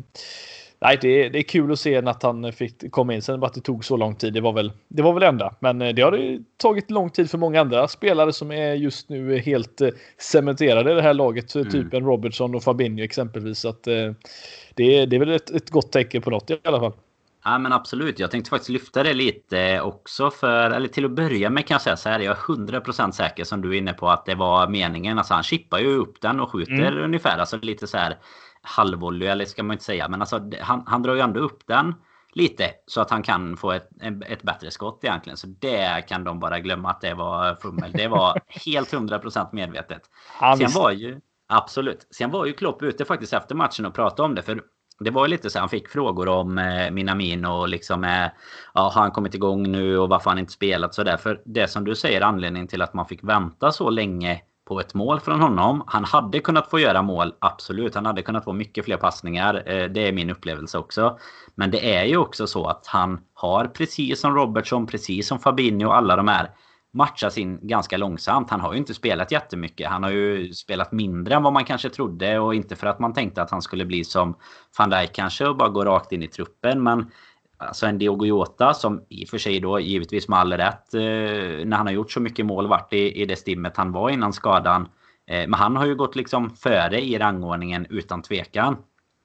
[0.78, 3.22] nej, det är, det är kul att se att han fick komma in.
[3.22, 5.54] Sen att det tog så lång tid, det var väl det var väl enda.
[5.60, 9.38] Men eh, det har tagit lång tid för många andra spelare som är just nu
[9.38, 11.54] helt eh, cementerade i det här laget.
[11.54, 11.70] Mm.
[11.70, 13.58] Typ en Robertson och Fabinho exempelvis.
[13.58, 13.82] Så att,
[14.74, 16.92] det, är, det är väl ett, ett gott tecken på något i alla fall.
[17.48, 18.18] Ja men absolut.
[18.18, 21.82] Jag tänkte faktiskt lyfta det lite också för, eller till att börja med kan jag
[21.82, 22.20] säga så här.
[22.20, 25.18] Jag är 100% säker som du är inne på att det var meningen.
[25.18, 27.04] Alltså han chippar ju upp den och skjuter mm.
[27.04, 27.38] ungefär.
[27.38, 28.18] Alltså lite så här
[28.62, 30.08] halvvolley eller ska man inte säga.
[30.08, 31.94] Men alltså han, han drar ju ändå upp den
[32.32, 33.88] lite så att han kan få ett,
[34.26, 35.36] ett bättre skott egentligen.
[35.36, 37.92] Så det kan de bara glömma att det var fummel.
[37.92, 40.02] Det var helt 100% medvetet.
[40.58, 42.06] Sen var ju Absolut.
[42.10, 44.42] Sen var ju Klopp ute faktiskt efter matchen och pratade om det.
[44.42, 44.62] För
[45.00, 48.26] det var lite så han fick frågor om eh, Minamino och liksom eh,
[48.74, 51.16] ja, har han kommit igång nu och varför han inte spelat så där.
[51.16, 54.94] För det som du säger anledningen till att man fick vänta så länge på ett
[54.94, 55.84] mål från honom.
[55.86, 57.94] Han hade kunnat få göra mål, absolut.
[57.94, 59.62] Han hade kunnat få mycket fler passningar.
[59.66, 61.18] Eh, det är min upplevelse också.
[61.54, 65.88] Men det är ju också så att han har precis som Robertson, precis som Fabinho
[65.88, 66.50] och alla de här
[66.96, 68.50] matchas in ganska långsamt.
[68.50, 69.88] Han har ju inte spelat jättemycket.
[69.88, 73.12] Han har ju spelat mindre än vad man kanske trodde och inte för att man
[73.12, 74.34] tänkte att han skulle bli som
[74.78, 76.82] van Dijk kanske och bara gå rakt in i truppen.
[76.82, 77.10] Men
[77.56, 81.00] alltså en Diogo Jota som i och för sig då givetvis med all rätt eh,
[81.66, 84.32] när han har gjort så mycket mål varit i, i det stimmet han var innan
[84.32, 84.88] skadan.
[85.26, 88.76] Eh, men han har ju gått liksom före i rangordningen utan tvekan.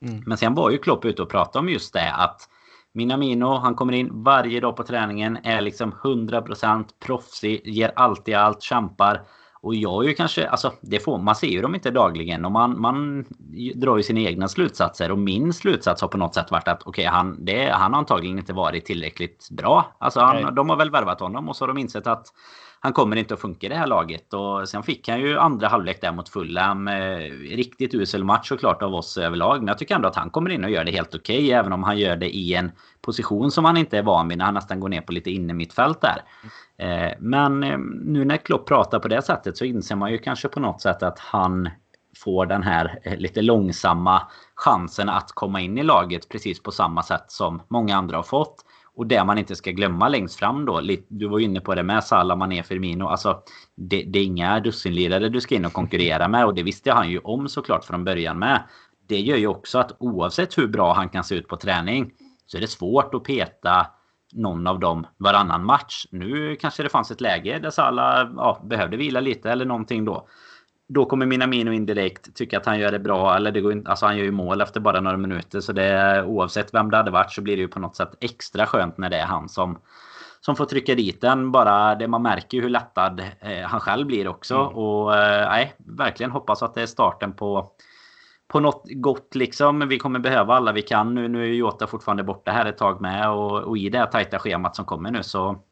[0.05, 0.23] Mm.
[0.25, 2.49] Men sen var ju Klopp ute och pratade om just det att
[2.93, 8.61] Minamino, han kommer in varje dag på träningen, är liksom 100% proffsig, ger alltid allt,
[8.61, 9.21] kämpar.
[9.63, 12.51] Och jag är ju kanske, alltså det får, man ser ju dem inte dagligen och
[12.51, 13.25] man, man
[13.75, 15.11] drar ju sina egna slutsatser.
[15.11, 18.37] Och min slutsats har på något sätt varit att okej, okay, han, han har antagligen
[18.37, 19.95] inte varit tillräckligt bra.
[19.99, 22.27] Alltså han, de har väl värvat honom och så har de insett att
[22.83, 24.33] han kommer inte att funka i det här laget.
[24.33, 26.87] Och sen fick han ju andra halvlek där mot Fulham.
[26.87, 27.17] Eh,
[27.49, 29.57] riktigt usel match såklart av oss överlag.
[29.57, 31.37] Men jag tycker ändå att han kommer in och gör det helt okej.
[31.37, 34.37] Okay, även om han gör det i en position som han inte är van vid
[34.37, 36.23] när han nästan går ner på lite inne mittfält där.
[36.77, 40.47] Eh, men eh, nu när Klopp pratar på det sättet så inser man ju kanske
[40.47, 41.69] på något sätt att han
[42.17, 44.21] får den här lite långsamma
[44.55, 48.65] chansen att komma in i laget precis på samma sätt som många andra har fått.
[48.95, 50.81] Och det man inte ska glömma längst fram då.
[51.07, 53.07] Du var inne på det med Salah, Mané, Firmino.
[53.07, 53.43] Alltså,
[53.75, 56.45] det, det är inga dussinlirare du ska in och konkurrera med.
[56.45, 58.63] Och det visste han ju om såklart från början med.
[59.07, 62.11] Det gör ju också att oavsett hur bra han kan se ut på träning
[62.45, 63.87] så är det svårt att peta
[64.33, 66.05] någon av dem varannan match.
[66.11, 70.27] Nu kanske det fanns ett läge där Salah ja, behövde vila lite eller någonting då
[70.93, 73.35] då kommer Minamino in direkt, tycker att han gör det bra.
[73.35, 75.59] Eller det går inte, alltså han gör ju mål efter bara några minuter.
[75.59, 78.65] Så det, oavsett vem det hade varit så blir det ju på något sätt extra
[78.65, 79.79] skönt när det är han som,
[80.41, 81.51] som får trycka dit den.
[81.51, 84.55] Bara det man märker ju hur lättad eh, han själv blir också.
[84.55, 84.67] Mm.
[84.67, 87.71] Och eh, verkligen hoppas att det är starten på
[88.47, 89.87] på något gott liksom.
[89.87, 91.15] Vi kommer behöva alla vi kan.
[91.15, 93.29] Nu, nu är Jota fortfarande borta här ett tag med.
[93.29, 95.63] Och, och i det här tajta schemat som kommer nu så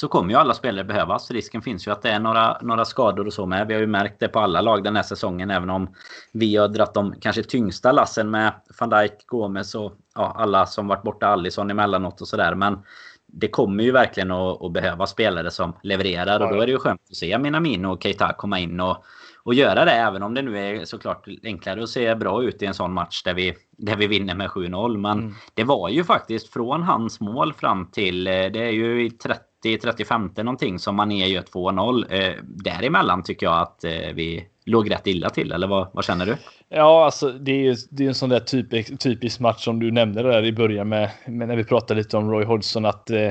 [0.00, 1.30] så kommer ju alla spelare behövas.
[1.30, 3.66] Risken finns ju att det är några, några skador och så med.
[3.66, 5.50] Vi har ju märkt det på alla lag den här säsongen.
[5.50, 5.88] Även om
[6.32, 10.88] vi har dratt de kanske tyngsta lassen med van Dijk, Gomes och ja, alla som
[10.88, 11.26] varit borta.
[11.26, 12.54] Alisson emellanåt och sådär.
[12.54, 12.78] Men
[13.26, 16.40] det kommer ju verkligen att, att behöva spelare som levererar.
[16.40, 19.04] Och då är det ju skönt att se Minamino och Keita komma in och,
[19.42, 19.92] och göra det.
[19.92, 23.22] Även om det nu är såklart enklare att se bra ut i en sån match
[23.22, 24.96] där vi, där vi vinner med 7-0.
[24.96, 25.34] Men mm.
[25.54, 28.26] det var ju faktiskt från hans mål fram till...
[28.26, 32.04] Eh, det är ju i 30 35 någonting som Mané gör 2-0.
[32.10, 35.52] Eh, däremellan tycker jag att eh, vi låg rätt illa till.
[35.52, 36.36] Eller vad, vad känner du?
[36.68, 40.22] Ja, alltså det är, det är en sån där typisk, typisk match som du nämnde
[40.22, 42.84] där i början med, med när vi pratade lite om Roy Hodgson.
[42.84, 43.30] att eh,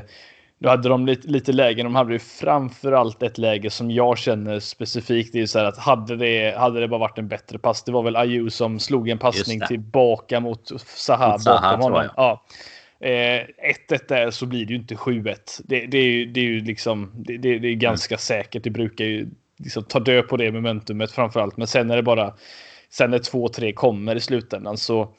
[0.59, 1.85] då hade de lite, lite lägen.
[1.85, 5.33] De hade ju framförallt ett läge som jag känner specifikt.
[5.33, 7.83] Det är så här att hade det, hade det bara varit en bättre pass.
[7.83, 12.09] Det var väl Ayew som slog en passning tillbaka mot Zaha bakom honom.
[12.17, 12.43] Ja.
[13.05, 13.45] 1-1
[13.89, 15.61] eh, där så blir det ju inte 7-1.
[15.63, 18.19] Det, det, är ju, det är ju liksom, det, det, är ganska mm.
[18.19, 18.63] säkert.
[18.63, 21.57] Det brukar ju liksom ta död på det momentumet framförallt.
[21.57, 22.33] Men sen är det bara,
[22.89, 25.13] sen när 2-3 kommer i slutändan så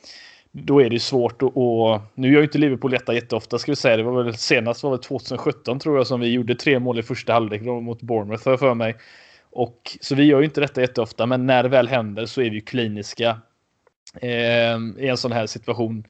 [0.53, 3.77] då är det svårt att, och nu gör ju inte Liverpool detta jätteofta ska vi
[3.77, 3.97] säga.
[3.97, 7.03] Det var väl senast var det 2017 tror jag som vi gjorde tre mål i
[7.03, 8.97] första halvlek mot Bournemouth för, för mig.
[9.51, 12.51] Och så vi gör ju inte detta jätteofta, men när det väl händer så är
[12.51, 13.41] vi ju kliniska
[14.21, 16.05] eh, i en sån här situation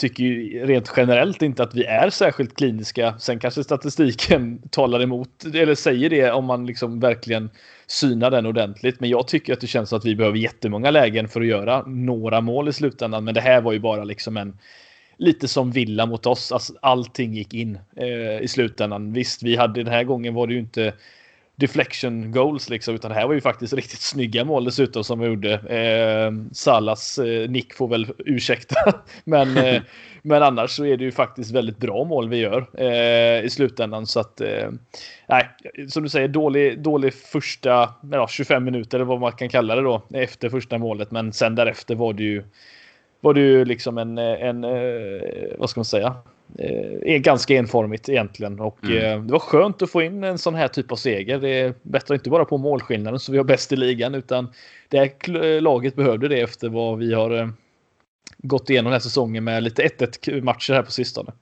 [0.00, 3.18] tycker ju rent generellt inte att vi är särskilt kliniska.
[3.18, 7.50] Sen kanske statistiken talar emot eller säger det om man liksom verkligen
[7.86, 9.00] synar den ordentligt.
[9.00, 12.40] Men jag tycker att det känns att vi behöver jättemånga lägen för att göra några
[12.40, 13.24] mål i slutändan.
[13.24, 14.58] Men det här var ju bara liksom en
[15.16, 16.52] lite som villa mot oss.
[16.52, 19.12] Alltså, allting gick in eh, i slutändan.
[19.12, 20.92] Visst, vi hade den här gången var det ju inte
[21.60, 25.26] deflection goals liksom, utan det här var ju faktiskt riktigt snygga mål dessutom som vi
[25.26, 25.52] gjorde.
[25.54, 28.76] Eh, Salas eh, nick får väl ursäkta,
[29.24, 29.82] men, eh,
[30.22, 34.06] men annars så är det ju faktiskt väldigt bra mål vi gör eh, i slutändan.
[34.06, 34.70] Så att eh,
[35.28, 35.48] nej,
[35.88, 39.82] som du säger dålig, dålig första ja, 25 minuter eller vad man kan kalla det
[39.82, 42.44] då efter första målet, men sen därefter var det ju
[43.20, 45.20] var det ju liksom en, en eh,
[45.58, 46.14] vad ska man säga,
[47.02, 48.60] är ganska enformigt egentligen.
[48.60, 48.96] Och mm.
[48.96, 51.38] Eh, det var skönt att få in en sån här typ av seger.
[51.38, 54.52] Det bättrar inte bara på målskillnaden så vi har bäst i ligan utan
[54.88, 57.48] det här laget behövde det efter vad vi har eh,
[58.38, 61.32] gått igenom den här säsongen med lite 1-1 matcher här på sistone.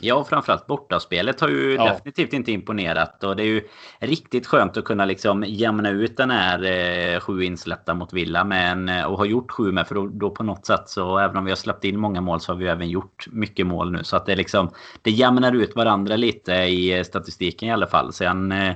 [0.00, 1.84] Ja, framförallt bortaspelet har ju ja.
[1.84, 3.24] definitivt inte imponerat.
[3.24, 7.42] Och det är ju riktigt skönt att kunna liksom jämna ut den här eh, sju
[7.42, 9.88] insläppta mot Villa med en, eh, och ha gjort sju med.
[9.88, 12.40] För då, då, på något sätt så, även om vi har släppt in många mål,
[12.40, 14.04] så har vi även gjort mycket mål nu.
[14.04, 14.70] Så att det liksom,
[15.02, 18.12] det jämnar ut varandra lite i statistiken i alla fall.
[18.12, 18.74] Sen, eh,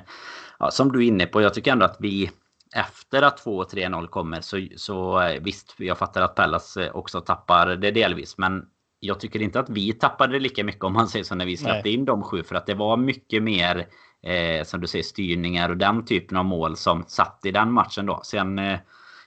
[0.59, 2.31] ja, som du är inne på, jag tycker ändå att vi
[2.75, 7.21] efter att 2 3-0 kommer så, så eh, visst, jag fattar att Pallas eh, också
[7.21, 8.39] tappar det delvis.
[8.39, 8.67] Men
[9.01, 11.83] jag tycker inte att vi tappade lika mycket om man säger så när vi släppte
[11.85, 11.95] Nej.
[11.95, 12.43] in de sju.
[12.43, 13.87] För att det var mycket mer
[14.23, 18.07] eh, som du säger styrningar och den typen av mål som satt i den matchen
[18.07, 18.21] då.
[18.25, 18.79] Sen eh,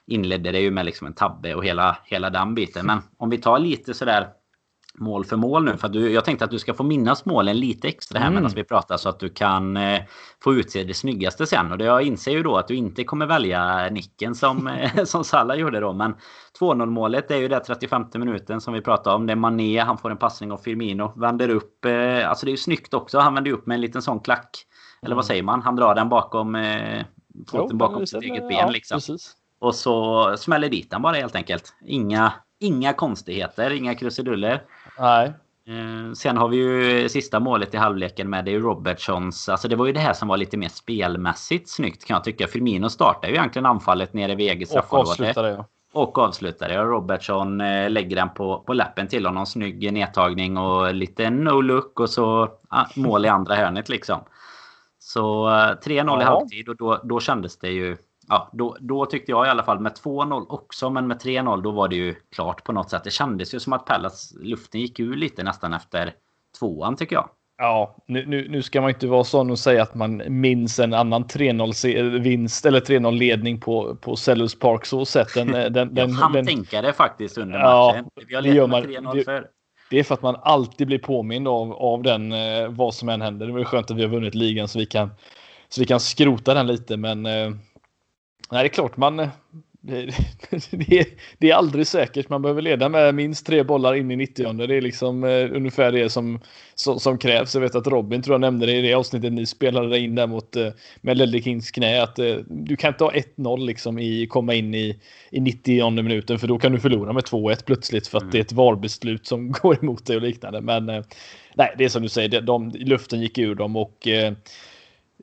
[0.06, 2.86] inledde det ju med liksom en tabbe och hela, hela den biten.
[2.86, 4.28] Men om vi tar lite sådär
[4.98, 5.76] mål för mål nu.
[5.76, 8.34] För du, jag tänkte att du ska få minnas målen lite extra här mm.
[8.34, 10.00] medan vi pratar så att du kan eh,
[10.44, 11.72] få utse det snyggaste sen.
[11.72, 15.24] Och det, jag inser ju då att du inte kommer välja nicken som, eh, som
[15.24, 15.92] Salah gjorde då.
[15.92, 16.14] Men
[16.60, 19.26] 2-0 målet är ju det 35 minuten som vi pratade om.
[19.26, 21.84] Det är Mané, han får en passning av Firmino, vänder upp.
[21.84, 23.18] Eh, alltså det är ju snyggt också.
[23.18, 24.66] Han vänder upp med en liten sån klack.
[25.02, 25.16] Eller mm.
[25.16, 25.62] vad säger man?
[25.62, 27.04] Han drar den bakom, eh,
[27.50, 28.96] foten bakom sitt eget ben liksom.
[28.96, 29.36] Precis.
[29.58, 31.74] Och så smäller dit den bara helt enkelt.
[31.86, 34.62] Inga, inga konstigheter, inga krusiduller.
[34.98, 35.32] Nej.
[35.66, 39.48] Eh, sen har vi ju sista målet i halvleken med det är Robertsons.
[39.48, 42.46] Alltså det var ju det här som var lite mer spelmässigt snyggt kan jag tycka.
[42.46, 45.02] Firmino startar ju egentligen anfallet nere vid eget straffområde.
[45.02, 45.66] Och avslutade ja.
[45.92, 46.80] Och avslutade.
[46.80, 49.46] Och Robertson eh, lägger den på, på läppen till honom.
[49.46, 54.20] Snygg nedtagning och lite no-look och så ah, mål i andra hörnet liksom.
[54.98, 56.20] Så 3-0 eh, ja.
[56.20, 57.96] i halvtid och då, då kändes det ju
[58.28, 61.70] ja, då, då tyckte jag i alla fall med 2-0 också, men med 3-0 då
[61.70, 63.04] var det ju klart på något sätt.
[63.04, 66.14] Det kändes ju som att Pallas luften gick ur lite nästan efter
[66.58, 67.28] tvåan tycker jag.
[67.58, 70.94] Ja, nu, nu, nu ska man inte vara sån och säga att man minns en
[70.94, 75.28] annan 3-0 vinst eller 3-0 ledning på, på Sellers Park så sett.
[75.34, 78.10] Den, den, den, jag hann den, tänka det faktiskt under matchen.
[78.28, 79.46] Ja, vi har med 3-0 för.
[79.90, 83.22] Det är för att man alltid blir påmind av, av den, eh, vad som än
[83.22, 83.46] händer.
[83.46, 85.10] Det var skönt att vi har vunnit ligan så vi kan,
[85.68, 87.50] så vi kan skrota den lite, men eh,
[88.50, 89.16] Nej, det är klart man,
[89.86, 90.10] det,
[90.70, 92.28] det, det, är aldrig säkert.
[92.28, 95.92] Man behöver leda med minst tre bollar in i 90 Det är liksom eh, ungefär
[95.92, 96.40] det som,
[96.74, 97.54] som, som, krävs.
[97.54, 100.26] Jag vet att Robin tror jag nämnde det i det avsnittet ni spelade in där
[100.26, 100.68] mot eh,
[101.00, 102.02] med Kings knä.
[102.02, 106.38] Att eh, du kan inte ha 1-0 liksom i komma in i, i 90 minuten
[106.38, 108.32] för då kan du förlora med 2-1 plötsligt för att mm.
[108.32, 110.60] det är ett VAR-beslut som går emot dig och liknande.
[110.60, 111.04] Men eh,
[111.54, 114.32] nej, det är som du säger, de, de, luften gick ur dem och eh, eh,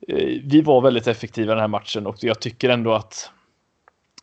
[0.07, 3.31] Eh, vi var väldigt effektiva i den här matchen och jag tycker ändå att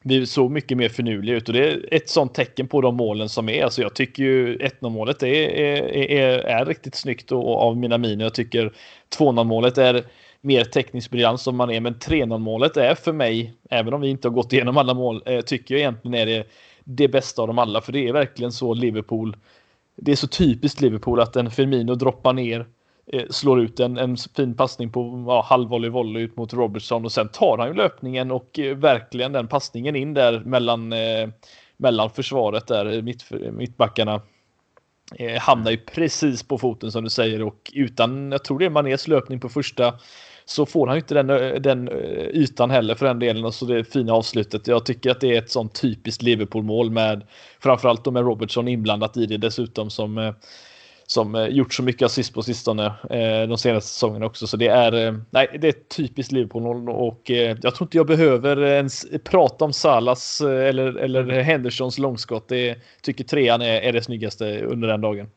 [0.02, 3.28] vi såg mycket mer finurliga ut och det är ett sånt tecken på de målen
[3.28, 3.64] som är.
[3.64, 7.98] Alltså jag tycker ju 1-0 målet är, är, är, är, riktigt snyggt och, av mina
[7.98, 8.24] miner.
[8.24, 8.72] Jag tycker
[9.18, 10.04] 2-0 målet är
[10.40, 14.08] mer tekniskt briljant som man är, men 3-0 målet är för mig, även om vi
[14.08, 16.46] inte har gått igenom alla mål, eh, tycker jag egentligen är det
[16.84, 19.36] det bästa av dem alla, för det är verkligen så Liverpool.
[19.96, 22.66] Det är så typiskt Liverpool att en Firmino droppar ner
[23.12, 27.12] Eh, slår ut en, en fin passning på ja, halvvolley volley ut mot Robertson och
[27.12, 31.28] sen tar han ju löpningen och eh, verkligen den passningen in där mellan, eh,
[31.76, 34.20] mellan försvaret där, eh, mitt, mittbackarna.
[35.14, 38.70] Eh, hamnar ju precis på foten som du säger och utan, jag tror det är
[38.70, 39.94] Manés löpning på första
[40.44, 41.88] så får han ju inte den, den
[42.34, 44.66] ytan heller för den delen och så det fina avslutet.
[44.66, 47.22] Jag tycker att det är ett sånt typiskt Liverpool mål med
[47.60, 50.34] framförallt då med Robertson inblandat i det dessutom som
[51.10, 54.46] som eh, gjort så mycket assist på sistone eh, de senaste säsongerna också.
[54.46, 57.30] Så det är, eh, nej, det är typiskt Liverpool och
[57.62, 62.48] jag tror inte jag behöver ens prata om Salas eller, eller Hendersons långskott.
[62.48, 65.30] Det tycker trean är, är det snyggaste under den dagen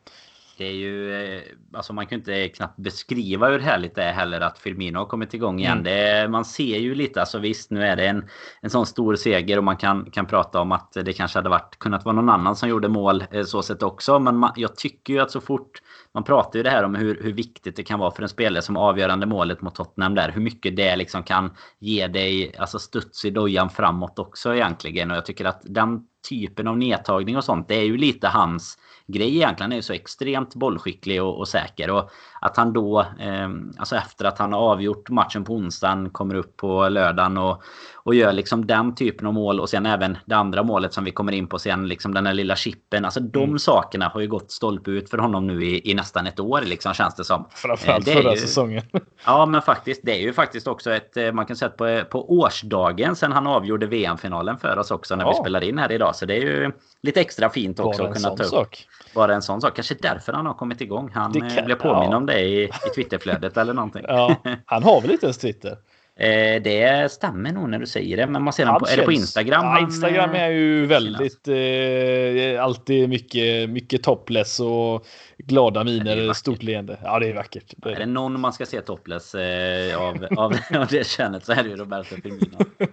[0.61, 1.23] det är ju...
[1.23, 1.41] Eh,
[1.73, 5.33] alltså man kan inte knappt beskriva hur härligt det är heller att Firmino har kommit
[5.33, 5.71] igång igen.
[5.71, 5.83] Mm.
[5.83, 8.29] Det, man ser ju lite, alltså visst nu är det en,
[8.61, 11.79] en sån stor seger och man kan, kan prata om att det kanske hade varit,
[11.79, 14.19] kunnat vara någon annan som gjorde mål eh, så sett också.
[14.19, 15.81] Men man, jag tycker ju att så fort...
[16.13, 18.61] Man pratar ju det här om hur, hur viktigt det kan vara för en spelare
[18.61, 20.31] som avgörande målet mot Tottenham där.
[20.31, 25.11] Hur mycket det liksom kan ge dig alltså studs i dojan framåt också egentligen.
[25.11, 28.77] Och jag tycker att den typen av nedtagning och sånt, det är ju lite hans
[29.07, 29.63] grej egentligen.
[29.65, 31.89] Han är ju så extremt bollskicklig och, och säker.
[31.89, 32.11] Och
[32.43, 36.57] att han då, eh, alltså efter att han har avgjort matchen på onsdagen, kommer upp
[36.57, 37.63] på lördagen och,
[38.03, 39.59] och gör liksom den typen av mål.
[39.59, 42.33] Och sen även det andra målet som vi kommer in på sen, liksom den här
[42.33, 43.05] lilla chippen.
[43.05, 43.59] Alltså de mm.
[43.59, 46.93] sakerna har ju gått stolpe ut för honom nu i, i nästan ett år liksom
[46.93, 47.47] känns det som.
[47.49, 48.83] Framförallt eh, förra ju, säsongen.
[49.25, 52.31] Ja men faktiskt, det är ju faktiskt också ett, eh, man kan säga på, på
[52.31, 55.29] årsdagen sen han avgjorde VM-finalen för oss också när ja.
[55.31, 56.15] vi spelar in här idag.
[56.15, 58.49] Så det är ju lite extra fint också att kunna ta upp.
[58.49, 58.87] Sak.
[59.15, 59.75] Bara en sån sak.
[59.75, 61.11] Kanske därför han har kommit igång.
[61.13, 62.17] Han kan, eh, blev påminn ja.
[62.17, 64.05] om det i, i Twitterflödet eller någonting.
[64.07, 65.77] Ja, han har väl inte ens Twitter?
[66.15, 68.27] Eh, det stämmer nog när du säger det.
[68.27, 69.65] Men man ser på, är det på Instagram?
[69.65, 71.47] Ja, Instagram är ju väldigt...
[71.47, 75.05] Eh, alltid mycket, mycket topless och
[75.37, 76.99] glada miner, stort leende.
[77.03, 77.73] Ja, det är vackert.
[77.77, 81.45] Det är, är det någon man ska se topless eh, av, av, av det könet
[81.45, 82.57] så är det ju Roberto Firmino.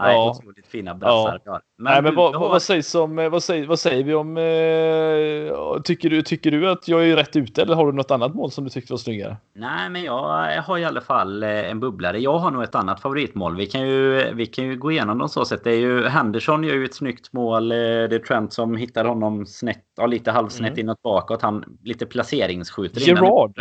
[0.00, 0.30] Nej, ja.
[0.30, 1.60] otroligt fina brassar ja.
[1.76, 2.48] Men, Nej, men vad, har...
[2.48, 4.36] vad, sägs om, vad, säger, vad säger vi om...
[4.36, 8.34] Eh, tycker, du, tycker du att jag är rätt ute eller har du något annat
[8.34, 9.36] mål som du tyckte var snyggare?
[9.54, 12.18] Nej, men jag har i alla fall eh, en bubblare.
[12.18, 13.56] Jag har nog ett annat favoritmål.
[13.56, 15.64] Vi kan ju, vi kan ju gå igenom dem så sätt.
[15.64, 17.72] Det är ju Henderson gör ju ett snyggt mål.
[17.72, 20.80] Eh, det är Trent som hittar honom snett, ja, lite halvsnett mm.
[20.80, 21.42] inåt bakåt.
[21.42, 23.54] Han lite placeringsskjuter Gerard,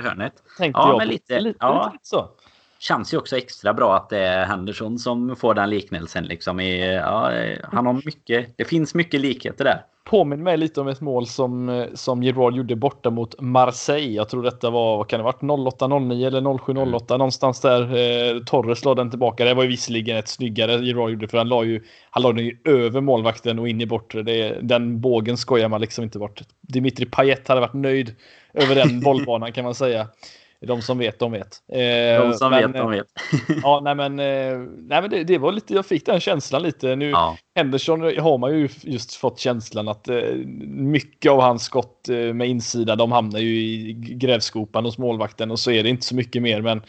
[0.58, 1.90] tänkte ja, jag men lite, lite, ja.
[1.94, 2.30] lite så
[2.84, 6.24] känns ju också extra bra att det är Henderson som får den liknelsen.
[6.24, 7.32] Liksom i, ja,
[7.64, 9.82] han har mycket, det finns mycket likheter där.
[10.06, 14.16] Påminner mig lite om ett mål som, som Gerard gjorde borta mot Marseille.
[14.16, 17.18] Jag tror detta var, vad kan det varit, 08-09 eller 07-08 mm.
[17.18, 17.82] någonstans där.
[17.82, 19.46] Eh, Torres la den tillbaka.
[19.46, 22.46] Det var ju visserligen ett snyggare Gerard gjorde för han la ju, han la den
[22.46, 24.24] ju över målvakten och in i bortre.
[24.24, 26.42] Det, den bågen skojar man liksom inte bort.
[26.62, 28.16] Dimitri Payet hade varit nöjd
[28.54, 30.08] över den bollbanan kan man säga.
[30.68, 31.64] De som vet, de vet.
[31.74, 33.08] Eh, de som men, vet, de vet.
[33.64, 36.96] ja, nej men, eh, nej, men det, det, var lite, jag fick den känslan lite.
[36.96, 37.38] Nu, ja.
[37.56, 40.22] Henderson har man ju just fått känslan att eh,
[40.68, 45.60] mycket av hans skott eh, med insida, de hamnar ju i grävskopan hos målvakten och
[45.60, 46.62] så är det inte så mycket mer.
[46.62, 46.82] Men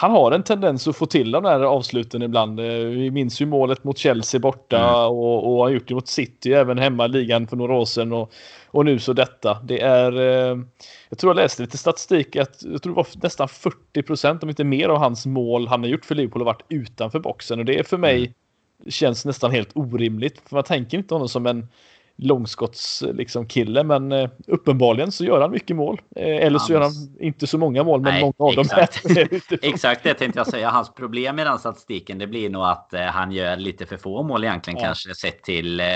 [0.00, 2.60] han har en tendens att få till de där avsluten ibland.
[2.60, 5.10] Eh, vi minns ju målet mot Chelsea borta mm.
[5.10, 7.84] och, och han har gjort det mot City även hemma i ligan för några år
[7.84, 8.12] sedan.
[8.12, 8.32] Och,
[8.70, 9.58] och nu så detta.
[9.64, 10.58] Det är, eh,
[11.08, 14.48] jag tror jag läste lite statistik att jag tror det var nästan 40 procent, om
[14.48, 17.64] inte mer av hans mål han har gjort för Liverpool har varit utanför boxen och
[17.64, 18.32] det är för mig mm.
[18.90, 20.40] känns nästan helt orimligt.
[20.48, 21.68] För man tänker inte honom som en
[22.18, 23.46] långskottskille liksom,
[23.86, 26.00] men eh, uppenbarligen så gör han mycket mål.
[26.16, 29.02] Eh, eller så gör han inte så många mål, men Nej, många av exakt.
[29.02, 30.70] dem är Exakt det tänkte jag säga.
[30.70, 34.22] Hans problem i den statistiken det blir nog att eh, han gör lite för få
[34.22, 34.84] mål egentligen ja.
[34.84, 35.80] kanske sett till...
[35.80, 35.86] Eh,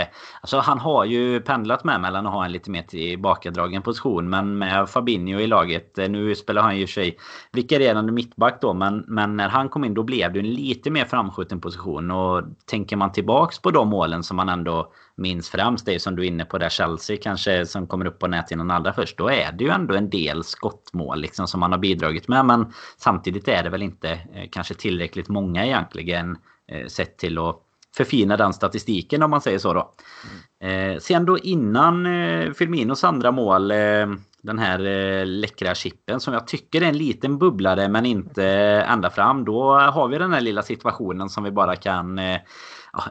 [0.40, 4.58] alltså han har ju pendlat med mellan att ha en lite mer tillbakadragen position, men
[4.58, 5.98] med Fabinho i laget.
[5.98, 7.18] Eh, nu spelar han ju sig
[7.52, 11.04] vikarierande mittback då, men, men när han kom in då blev det en lite mer
[11.04, 16.01] framskjuten position och tänker man tillbaks på de målen som man ändå minns främst, det
[16.01, 19.18] som du är inne på där Chelsea kanske som kommer upp på näthinnan allra först.
[19.18, 22.44] Då är det ju ändå en del skottmål liksom som man har bidragit med.
[22.44, 26.37] Men samtidigt är det väl inte eh, kanske tillräckligt många egentligen
[26.72, 27.61] eh, sett till att
[27.96, 29.92] förfina den statistiken om man säger så då.
[30.60, 30.94] Mm.
[30.94, 34.06] Eh, sen då innan eh, Firminos andra mål eh,
[34.42, 38.92] den här eh, läckra chippen som jag tycker är en liten bubblare men inte eh,
[38.92, 39.44] ända fram.
[39.44, 42.19] Då har vi den här lilla situationen som vi bara kan
[42.92, 43.02] ja,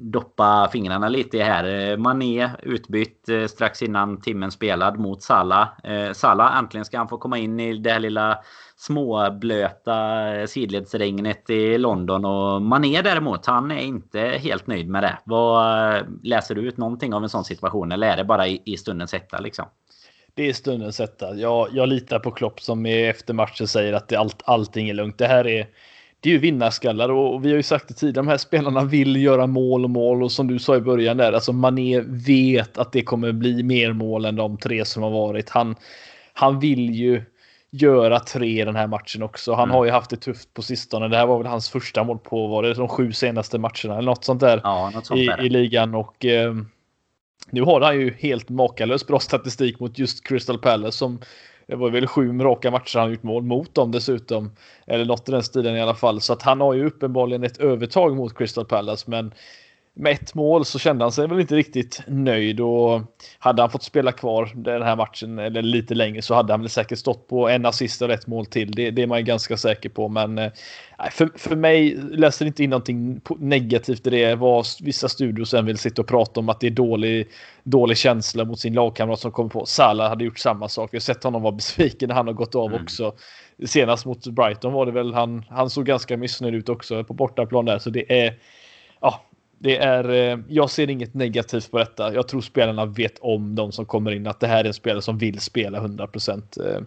[0.00, 1.90] doppa fingrarna lite i här.
[1.90, 5.68] Eh, Mané utbytt eh, strax innan timmen spelad mot Salah.
[5.84, 8.38] Eh, Salah, äntligen ska han få komma in i det här lilla
[8.76, 9.96] småblöta
[10.46, 12.24] sidledsregnet i London.
[12.24, 15.18] Och Mané däremot, han är inte helt nöjd med det.
[15.24, 18.76] Vad Läser du ut någonting av en sån situation eller är det bara i, i
[18.76, 19.66] stundens hetta liksom?
[20.34, 21.34] Det är stundens hetta.
[21.34, 25.18] Jag, jag litar på Klopp som efter matchen säger att det, allt, allting är lugnt.
[25.18, 25.68] Det här är
[26.20, 29.16] det är ju vinnarskallar och vi har ju sagt det tidigare, de här spelarna vill
[29.16, 32.92] göra mål och mål och som du sa i början där, alltså Mané vet att
[32.92, 35.50] det kommer bli mer mål än de tre som har varit.
[35.50, 35.76] Han,
[36.32, 37.22] han vill ju
[37.70, 39.52] göra tre i den här matchen också.
[39.52, 39.74] Han mm.
[39.74, 41.08] har ju haft det tufft på sistone.
[41.08, 44.02] Det här var väl hans första mål på var det de sju senaste matcherna eller
[44.02, 45.46] något sånt där ja, något sånt i, där.
[45.46, 46.54] i ligan och eh,
[47.50, 51.20] nu har han ju helt makalös bra statistik mot just Crystal Palace som
[51.70, 54.50] det var väl sju raka matcher han gjort mål mot dem dessutom.
[54.86, 56.20] Eller något i den stilen i alla fall.
[56.20, 59.10] Så att han har ju uppenbarligen ett övertag mot Crystal Palace.
[59.10, 59.34] Men
[59.94, 63.02] med ett mål så kände han sig väl inte riktigt nöjd och
[63.38, 66.68] hade han fått spela kvar den här matchen eller lite längre så hade han väl
[66.68, 68.70] säkert stått på en assist och ett mål till.
[68.70, 70.08] Det, det är man ju ganska säker på.
[70.08, 70.50] Men eh,
[71.10, 74.34] för, för mig läser inte in någonting negativt i det.
[74.34, 77.28] Vad vissa studios sen vill sitta och prata om att det är dålig,
[77.62, 79.66] dålig känsla mot sin lagkamrat som kommer på.
[79.66, 80.92] Salah hade gjort samma sak.
[80.92, 82.82] Vi har sett honom vara besviken när han har gått av mm.
[82.82, 83.12] också.
[83.66, 85.44] Senast mot Brighton var det väl han.
[85.48, 88.34] Han såg ganska missnöjd ut också på bortaplan där, så det är
[89.62, 92.14] det är, eh, jag ser inget negativt på detta.
[92.14, 95.02] Jag tror spelarna vet om de som kommer in att det här är en spelare
[95.02, 96.56] som vill spela 100 procent.
[96.56, 96.80] Eh,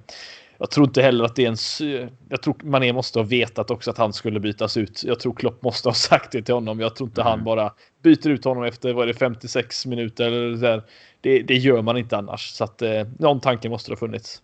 [0.57, 2.09] jag tror inte heller att det är en...
[2.29, 5.03] Jag tror Mané måste ha vetat också att han skulle bytas ut.
[5.03, 6.79] Jag tror Klopp måste ha sagt det till honom.
[6.79, 7.31] Jag tror inte mm.
[7.31, 10.85] han bara byter ut honom efter vad är det, 56 minuter eller så
[11.21, 12.49] det, det, gör man inte annars.
[12.49, 14.41] Så att eh, någon tanke måste det ha funnits.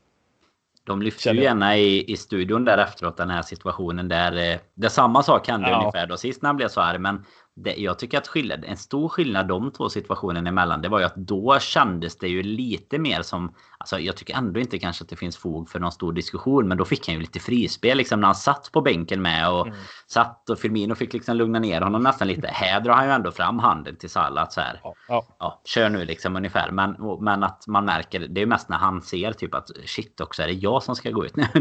[0.84, 5.24] De lyfter ju gärna i, i studion där efteråt den här situationen där, där samma
[5.24, 5.80] sak hände ja.
[5.80, 7.00] ungefär då sist när han blev så arg.
[7.00, 7.26] Men
[7.64, 11.06] det, jag tycker att skillnad, en stor skillnad de två situationerna emellan det var ju
[11.06, 13.52] att då kändes det ju lite mer som
[13.82, 16.78] Alltså jag tycker ändå inte kanske att det finns fog för någon stor diskussion men
[16.78, 19.80] då fick han ju lite frispel liksom när han satt på bänken med och mm.
[20.08, 22.48] satt och Firmino fick liksom lugna ner honom nästan lite.
[22.54, 24.80] Här drar han ju ändå fram handen till Salah så här.
[24.84, 25.26] Ja, ja.
[25.40, 26.72] ja, kör nu liksom ungefär.
[26.72, 30.44] Men, men att man märker, det är mest när han ser typ att shit också
[30.44, 31.34] är det jag som ska gå ut.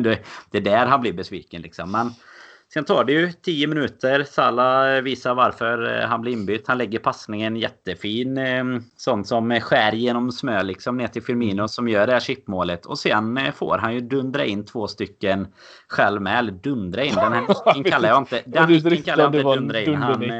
[0.50, 1.90] det är där han blir besviken liksom.
[1.90, 2.10] Men
[2.74, 4.24] Sen tar det ju 10 minuter.
[4.24, 6.68] Salah visar varför eh, han blir inbytt.
[6.68, 8.38] Han lägger passningen jättefin.
[8.38, 8.64] Eh,
[8.96, 12.86] sånt som skär genom smör liksom ner till Firmino som gör det här chipmålet.
[12.86, 15.46] Och sen eh, får han ju dundra in två stycken
[15.88, 16.38] själv med.
[16.38, 17.14] Eller dundra in.
[17.14, 18.42] Den här nicken kallar jag inte.
[18.46, 19.94] Den nicken kallar jag inte dundra in.
[19.94, 20.30] Han,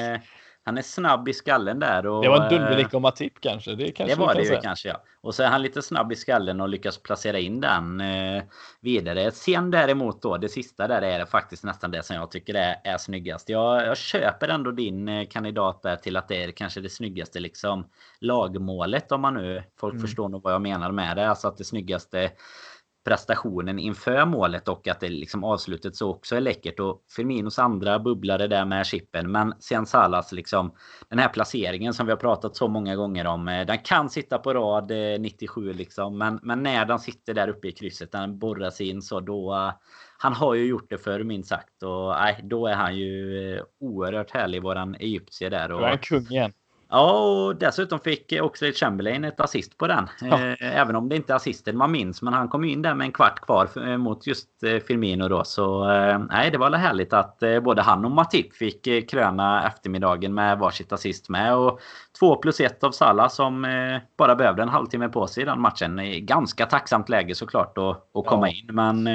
[0.69, 2.07] han är snabb i skallen där.
[2.07, 3.75] Och, det var en dundernick om Matip kanske.
[3.75, 5.03] Det, kanske det var det ju kanske ja.
[5.21, 8.43] Och så är han lite snabb i skallen och lyckas placera in den eh,
[8.81, 9.31] vidare.
[9.31, 12.99] Sen däremot då, det sista där är faktiskt nästan det som jag tycker är, är
[12.99, 13.49] snyggast.
[13.49, 17.41] Jag, jag köper ändå din eh, kandidat där till att det är kanske det snyggaste
[17.41, 17.89] liksom
[18.21, 20.07] lagmålet om man nu, folk mm.
[20.07, 21.29] förstår nog vad jag menar med det.
[21.29, 22.31] Alltså att det snyggaste
[23.09, 26.81] prestationen inför målet och att det liksom avslutet så också är läckert.
[26.81, 29.33] Och Firminos andra bubblade där med chippen.
[29.33, 30.73] Men sen Salas liksom
[31.09, 33.49] den här placeringen som vi har pratat så många gånger om.
[33.49, 36.19] Eh, den kan sitta på rad eh, 97 liksom.
[36.19, 39.73] Men, men när den sitter där uppe i krysset, den borras in så då eh,
[40.19, 44.31] han har ju gjort det för minst sagt och nej, då är han ju oerhört
[44.31, 45.73] härlig våran egyptier där.
[45.73, 46.53] Och, då är han kung igen.
[46.91, 50.09] Ja, och dessutom fick Oxlade Chamberlain ett assist på den.
[50.21, 50.27] Ja.
[50.27, 52.23] Eh, även om det inte är assisten man minns.
[52.23, 55.45] Men han kom in där med en kvart kvar eh, mot just eh, Firmino då.
[55.45, 55.85] Så
[56.31, 61.29] nej, det var härligt att både han och Matip fick kröna eftermiddagen med varsitt assist
[61.29, 61.55] med.
[61.55, 61.81] Och
[62.19, 63.67] 2 plus 1 av Salah som
[64.17, 66.01] bara behövde en halvtimme på sig i den matchen.
[66.27, 68.55] Ganska tacksamt läge såklart att, att komma ja.
[68.55, 68.75] in.
[68.75, 69.09] Men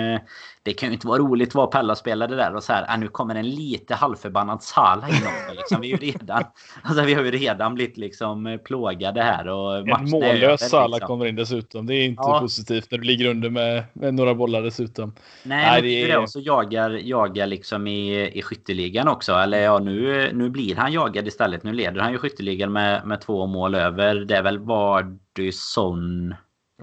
[0.63, 2.97] det kan ju inte vara roligt att vara Pella-spelare där och så här.
[2.97, 5.53] nu kommer en lite halvförbannad Salah in också.
[5.57, 5.81] Liksom.
[5.81, 6.43] Vi, är ju redan,
[6.83, 9.47] alltså, vi har ju redan blivit liksom plågade här.
[9.47, 11.07] Och en mållös Salah liksom.
[11.07, 11.85] kommer in dessutom.
[11.85, 12.39] Det är inte ja.
[12.39, 15.15] positivt när du ligger under med, med några bollar dessutom.
[15.43, 16.17] Nej, Nej det är det.
[16.17, 19.33] Och så jagar, jagar liksom i, i skytteligan också.
[19.33, 21.63] Eller ja, nu, nu blir han jagad istället.
[21.63, 24.15] Nu leder han ju skytteligan med, med två mål över.
[24.15, 26.35] Det är väl Vardysson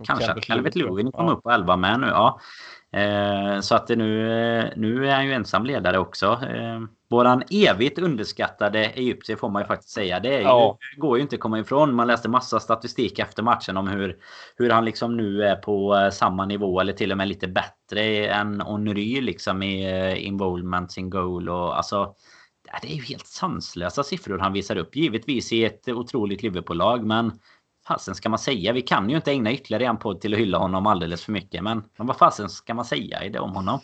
[0.05, 0.61] Kanske.
[0.61, 1.33] Vet Lugin kom ja.
[1.33, 2.07] upp på 11 med nu.
[2.07, 2.41] Ja.
[2.93, 6.27] Eh, så att nu, nu är han ju ensam ledare också.
[6.27, 6.81] Eh,
[7.11, 10.21] våran evigt underskattade Egyptier får man ju faktiskt säga.
[10.21, 10.79] Det ju, ja.
[10.97, 11.95] går ju inte att komma ifrån.
[11.95, 14.17] Man läste massa statistik efter matchen om hur,
[14.57, 18.27] hur han liksom nu är på eh, samma nivå eller till och med lite bättre
[18.27, 22.15] än Onry liksom i eh, involvement in goal och alltså
[22.83, 24.97] det är ju helt sanslösa siffror han visar upp.
[24.97, 27.33] Givetvis i ett otroligt Liverpool-lag men
[27.89, 28.73] fasen ska man säga?
[28.73, 31.63] Vi kan ju inte ägna ytterligare en podd till att hylla honom alldeles för mycket.
[31.63, 33.81] Men, men vad fasen ska man säga i det om honom?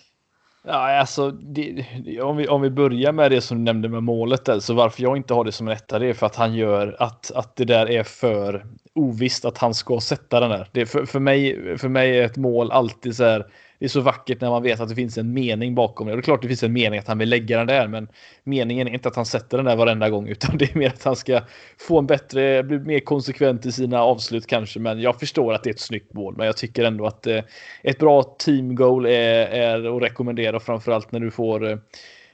[0.68, 1.84] Ja, alltså, det,
[2.22, 5.02] om, vi, om vi börjar med det som du nämnde med målet där, så varför
[5.02, 7.56] jag inte har det som en etta, det är för att han gör att, att
[7.56, 10.68] det där är för ovisst att han ska sätta den där.
[10.72, 13.46] Det, för, för, mig, för mig är ett mål alltid så här
[13.78, 16.12] det är så vackert när man vet att det finns en mening bakom det.
[16.12, 18.08] Och det är klart det finns en mening att han vill lägga den där, men
[18.44, 21.04] meningen är inte att han sätter den där varenda gång, utan det är mer att
[21.04, 21.40] han ska
[21.78, 24.80] få en bättre, bli mer konsekvent i sina avslut kanske.
[24.80, 27.42] Men jag förstår att det är ett snyggt mål, men jag tycker ändå att eh,
[27.82, 31.78] ett bra team goal är, är att rekommendera, framförallt när du får eh,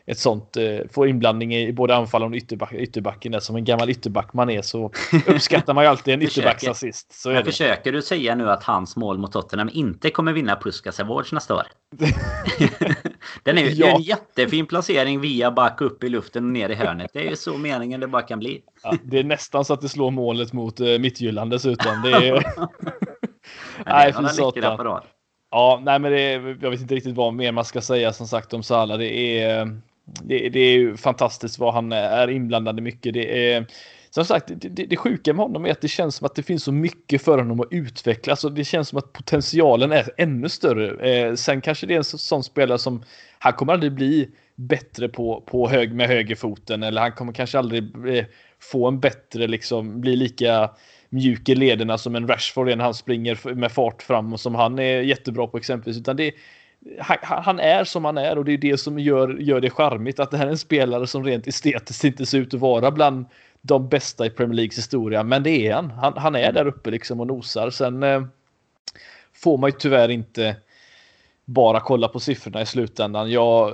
[0.07, 3.41] ett sånt, eh, får inblandning i både anfall och ytterback, ytterbacken.
[3.41, 4.93] Som en gammal ytterback man är så
[5.27, 9.19] uppskattar man ju alltid en ytterbacks Så Men försöker du säga nu att hans mål
[9.19, 11.67] mot Tottenham inte kommer vinna Puskas Awards nästa år?
[13.43, 13.97] Den är ju ja.
[13.97, 17.11] en jättefin placering via back upp i luften och ner i hörnet.
[17.13, 18.63] Det är ju så meningen det bara kan bli.
[18.83, 22.03] Ja, det är nästan så att det slår målet mot uh, Mittjylland dessutom.
[22.03, 22.45] Det är...
[23.87, 25.03] nej, fy satan.
[25.51, 28.27] Ja, nej men det är, jag vet inte riktigt vad mer man ska säga som
[28.27, 28.99] sagt om Salah.
[28.99, 33.15] Det är det, det är ju fantastiskt vad han är inblandad i mycket.
[33.15, 33.67] Det är
[34.11, 36.43] som sagt, det, det, det sjuka med honom är att det känns som att det
[36.43, 38.33] finns så mycket för honom att utveckla.
[38.33, 41.11] Alltså det känns som att potentialen är ännu större.
[41.11, 43.05] Eh, sen kanske det är en sån spelare som
[43.39, 47.83] han kommer aldrig bli bättre på, på hög med högerfoten eller han kommer kanske aldrig
[48.17, 48.25] eh,
[48.59, 50.71] få en bättre liksom bli lika
[51.09, 54.79] mjuk i lederna som en Rashford när han springer med fart fram och som han
[54.79, 56.33] är jättebra på exempelvis utan det
[56.99, 60.21] han, han, är som han är och det är det som gör, gör det charmigt
[60.21, 63.27] att det här är en spelare som rent estetiskt inte ser ut att vara bland
[63.61, 65.23] de bästa i Premier Leagues historia.
[65.23, 65.91] Men det är han.
[65.91, 67.71] Han, han är där uppe liksom och nosar.
[67.71, 68.23] Sen eh,
[69.33, 70.57] får man ju tyvärr inte
[71.53, 73.31] bara kolla på siffrorna i slutändan.
[73.31, 73.71] Jag,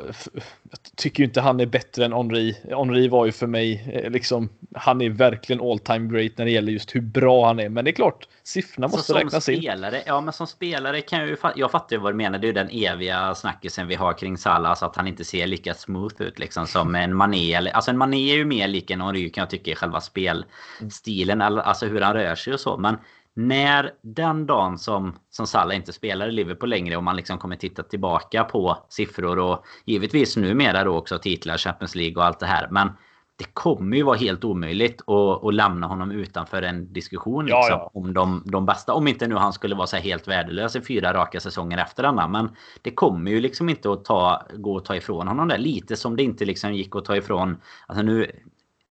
[0.70, 2.56] jag tycker inte han är bättre än Henri.
[2.70, 6.50] Henri var ju för mig eh, liksom, han är verkligen all time great när det
[6.50, 7.68] gäller just hur bra han är.
[7.68, 10.02] Men det är klart, siffrorna måste räknas spelare, in.
[10.06, 12.38] Ja, men som spelare kan jag ju, jag fattar ju vad du menar.
[12.38, 15.46] Det är ju den eviga snackisen vi har kring Salah, så att han inte ser
[15.46, 17.56] lika smooth ut liksom som en Mané.
[17.56, 21.42] Alltså en Mané är ju mer lik en Henri kan jag tycka i själva spelstilen,
[21.42, 22.76] alltså hur han rör sig och så.
[22.76, 22.96] Men
[23.38, 27.56] när den dagen som, som Salah inte spelar i Liverpool längre och man liksom kommer
[27.56, 32.46] titta tillbaka på siffror och givetvis numera då också titlar, Champions League och allt det
[32.46, 32.68] här.
[32.70, 32.88] Men
[33.36, 37.68] det kommer ju vara helt omöjligt att, att lämna honom utanför en diskussion liksom, ja,
[37.70, 37.90] ja.
[37.94, 38.94] om de, de bästa.
[38.94, 42.28] Om inte nu han skulle vara så helt värdelös i fyra raka säsonger efter denna.
[42.28, 42.50] Men
[42.82, 45.58] det kommer ju liksom inte att ta, gå att ta ifrån honom det.
[45.58, 47.56] Lite som det inte liksom gick att ta ifrån...
[47.86, 48.30] Alltså nu,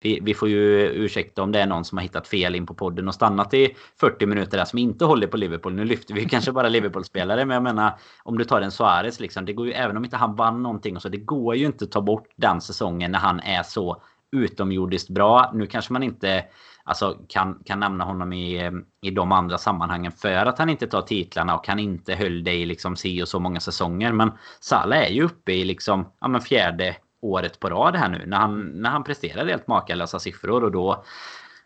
[0.01, 2.73] vi, vi, får ju ursäkta om det är någon som har hittat fel in på
[2.73, 5.73] podden och stannat i 40 minuter där som inte håller på Liverpool.
[5.73, 7.93] Nu lyfter vi kanske bara Liverpool-spelare, men jag menar
[8.23, 9.45] om du tar en Suarez liksom.
[9.45, 11.85] Det går ju, även om inte han vann någonting och så, det går ju inte
[11.85, 15.51] att ta bort den säsongen när han är så utomjordiskt bra.
[15.53, 16.45] Nu kanske man inte
[16.83, 18.71] alltså, kan, kan nämna honom i,
[19.01, 22.53] i de andra sammanhangen för att han inte tar titlarna och han inte höll det
[22.53, 24.11] i liksom si och så många säsonger.
[24.11, 28.23] Men Salah är ju uppe i liksom, ja, men fjärde året på rad här nu
[28.25, 31.03] när han, när han presterar helt makalösa siffror och då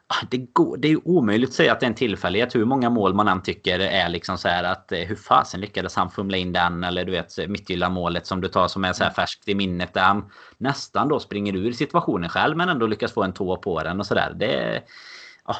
[0.08, 2.66] ah, det, går, det är ju omöjligt att säga att det är en tillfällighet hur
[2.66, 6.10] många mål man än tycker är liksom så här att eh, hur fasen lyckades han
[6.10, 9.12] fumla in den eller du vet Mittjylland målet som du tar som är så här
[9.12, 13.24] färskt i minnet där han nästan då springer ur situationen själv men ändå lyckas få
[13.24, 14.34] en tå på den och sådär.
[14.36, 14.82] Det,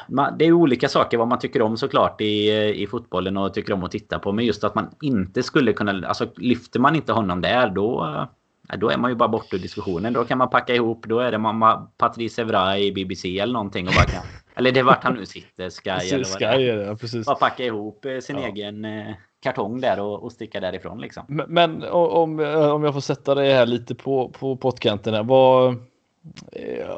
[0.08, 2.48] ja, det är olika saker vad man tycker om såklart i,
[2.82, 6.08] i fotbollen och tycker om att titta på men just att man inte skulle kunna,
[6.08, 8.26] alltså lyfter man inte honom där då
[8.74, 10.12] då är man ju bara borta ur diskussionen.
[10.12, 11.04] Då kan man packa ihop.
[11.06, 13.88] Då är det mamma Patrice Evra i BBC eller någonting.
[13.88, 14.22] Och bara kan,
[14.54, 15.70] eller det är vart han nu sitter.
[15.70, 16.62] Sky eller vad Sky.
[16.64, 17.26] Ja, precis.
[17.26, 18.46] Bara packa ihop eh, sin ja.
[18.46, 21.00] egen eh, kartong där och, och sticka därifrån.
[21.00, 21.24] Liksom.
[21.28, 25.26] Men, men om, eh, om jag får sätta det här lite på, på pottkanten.
[25.26, 25.76] Vad,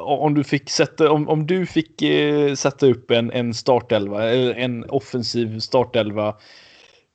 [0.01, 2.03] om du fick sätta, om, om du fick
[2.57, 6.35] sätta upp en, en startelva, eller en offensiv startelva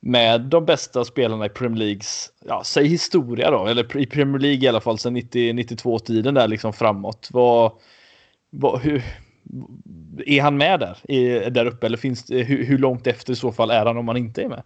[0.06, 4.64] med de bästa spelarna i Premier Leagues, ja, säg historia då, eller i Premier League
[4.64, 7.28] i alla fall sedan 90, 92 tiden där liksom framåt.
[7.32, 7.72] Vad,
[8.50, 9.02] vad, hur,
[10.26, 13.52] är han med där, är, där uppe eller finns hur, hur långt efter i så
[13.52, 14.62] fall är han om han inte är med?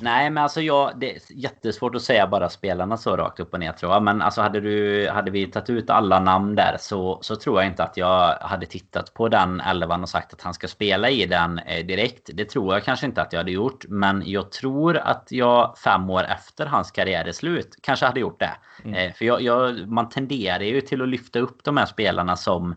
[0.00, 3.60] Nej, men alltså jag, det är jättesvårt att säga bara spelarna så rakt upp och
[3.60, 4.02] ner tror jag.
[4.02, 7.70] Men alltså hade, du, hade vi tagit ut alla namn där så, så tror jag
[7.70, 11.26] inte att jag hade tittat på den elvan och sagt att han ska spela i
[11.26, 12.30] den eh, direkt.
[12.34, 13.84] Det tror jag kanske inte att jag hade gjort.
[13.88, 18.40] Men jag tror att jag fem år efter hans karriär är slut kanske hade gjort
[18.40, 18.52] det.
[18.84, 18.94] Mm.
[18.94, 22.74] Eh, för jag, jag, man tenderar ju till att lyfta upp de här spelarna som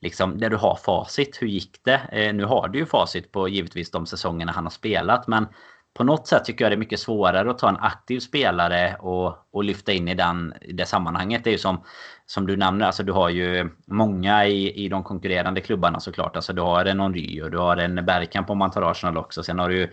[0.00, 1.38] liksom, där du har facit.
[1.40, 2.00] Hur gick det?
[2.12, 5.26] Eh, nu har du ju facit på givetvis de säsongerna han har spelat.
[5.26, 5.46] Men
[5.94, 9.34] på något sätt tycker jag det är mycket svårare att ta en aktiv spelare och,
[9.52, 11.44] och lyfta in i, den, i det sammanhanget.
[11.44, 11.84] Det är ju som,
[12.26, 16.36] som du nämner, alltså du har ju många i, i de konkurrerande klubbarna såklart.
[16.36, 19.42] Alltså du har en Henry och du har en Bergkamp om man tar Arsenal också.
[19.42, 19.88] Sen har du ju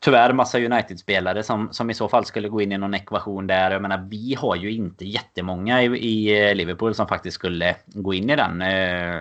[0.00, 3.70] tyvärr massa United-spelare som, som i så fall skulle gå in i någon ekvation där.
[3.70, 8.14] Jag menar, vi har ju inte jättemånga i, i eh, Liverpool som faktiskt skulle gå
[8.14, 8.62] in i den.
[8.62, 9.20] Eh,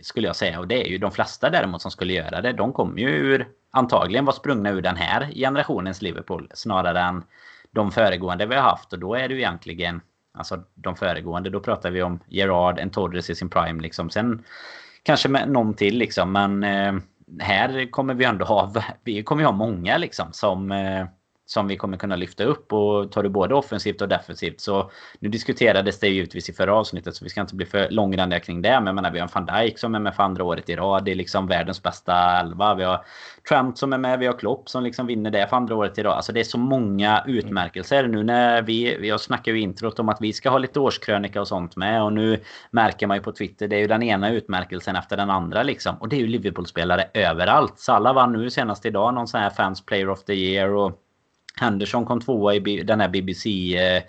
[0.00, 0.60] skulle jag säga.
[0.60, 2.52] Och det är ju de flesta däremot som skulle göra det.
[2.52, 6.50] De kommer ju ur, antagligen vara sprungna ur den här generationens Liverpool.
[6.54, 7.22] Snarare än
[7.70, 8.92] de föregående vi har haft.
[8.92, 10.00] Och då är det ju egentligen...
[10.38, 14.10] Alltså de föregående, då pratar vi om Gerard, en Torres i sin prime liksom.
[14.10, 14.44] Sen
[15.02, 16.32] kanske med någon till liksom.
[16.32, 16.64] Men...
[16.64, 16.94] Eh,
[17.40, 18.72] här kommer vi ändå ha,
[19.04, 21.06] vi kommer ha många liksom som, eh,
[21.46, 22.72] som vi kommer kunna lyfta upp.
[22.72, 27.16] Och tar du både offensivt och defensivt så nu diskuterades det givetvis i förra avsnittet
[27.16, 28.70] så vi ska inte bli för långrandiga kring det.
[28.70, 30.76] Men jag menar vi har en van Dijk som är med för andra året i
[30.76, 31.04] rad.
[31.04, 32.74] Det är liksom världens bästa elva.
[32.74, 33.04] Vi har
[33.48, 34.18] Trump som är med.
[34.18, 36.12] Vi har Klopp som liksom vinner det för andra året i rad.
[36.12, 38.08] Alltså det är så många utmärkelser.
[38.08, 41.48] Nu när vi Jag snackar ju introt om att vi ska ha lite årskrönika och
[41.48, 42.02] sånt med.
[42.02, 42.40] Och nu
[42.70, 45.96] märker man ju på Twitter det är ju den ena utmärkelsen efter den andra liksom.
[45.96, 47.78] Och det är ju Liverpool-spelare överallt.
[47.78, 51.02] Salah vann nu senast idag någon sån här fans player of the year och
[51.60, 53.76] Henderson kom tvåa i den här BBC.
[53.76, 54.02] Eh,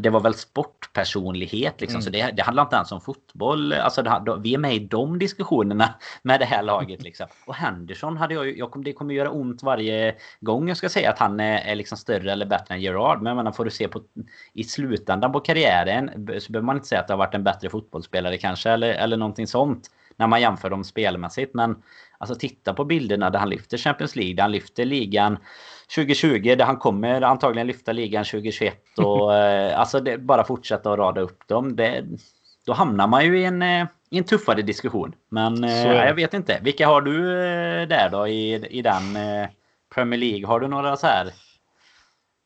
[0.00, 1.96] det var väl sportpersonlighet liksom.
[1.96, 2.02] Mm.
[2.02, 3.72] Så det, det handlar inte ens om fotboll.
[3.72, 7.26] Alltså det, vi är med i de diskussionerna med det här laget liksom.
[7.46, 11.18] Och Henderson hade jag, jag det kommer göra ont varje gång jag ska säga att
[11.18, 13.22] han är, är liksom större eller bättre än Gerard.
[13.22, 14.00] Men jag menar, får du se på
[14.52, 17.70] i slutändan på karriären så behöver man inte säga att det har varit en bättre
[17.70, 19.90] fotbollsspelare kanske eller, eller någonting sånt.
[20.16, 21.54] När man jämför dem spelmässigt.
[21.54, 21.82] Men
[22.18, 25.38] alltså titta på bilderna där han lyfter Champions League, där han lyfter ligan
[25.94, 30.98] 2020 där han kommer antagligen lyfta ligan 2021 och eh, alltså det, bara fortsätta att
[30.98, 31.76] rada upp dem.
[31.76, 32.04] Det,
[32.66, 35.14] då hamnar man ju i en, eh, i en tuffare diskussion.
[35.28, 36.58] Men eh, jag vet inte.
[36.62, 37.22] Vilka har du
[37.86, 39.02] där då i, i den
[39.94, 40.46] Premier League?
[40.46, 41.30] Har du några så här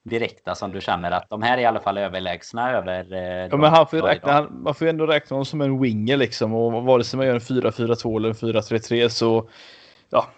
[0.05, 3.15] direkta som du känner att de här är i alla fall överlägsna över...
[3.51, 6.17] ja, men han får räkna, han, man får ju ändå räkna honom som en winger
[6.17, 9.49] liksom och vare sig man gör en 4-4-2 eller en 4-3-3 så
[10.11, 10.29] ja,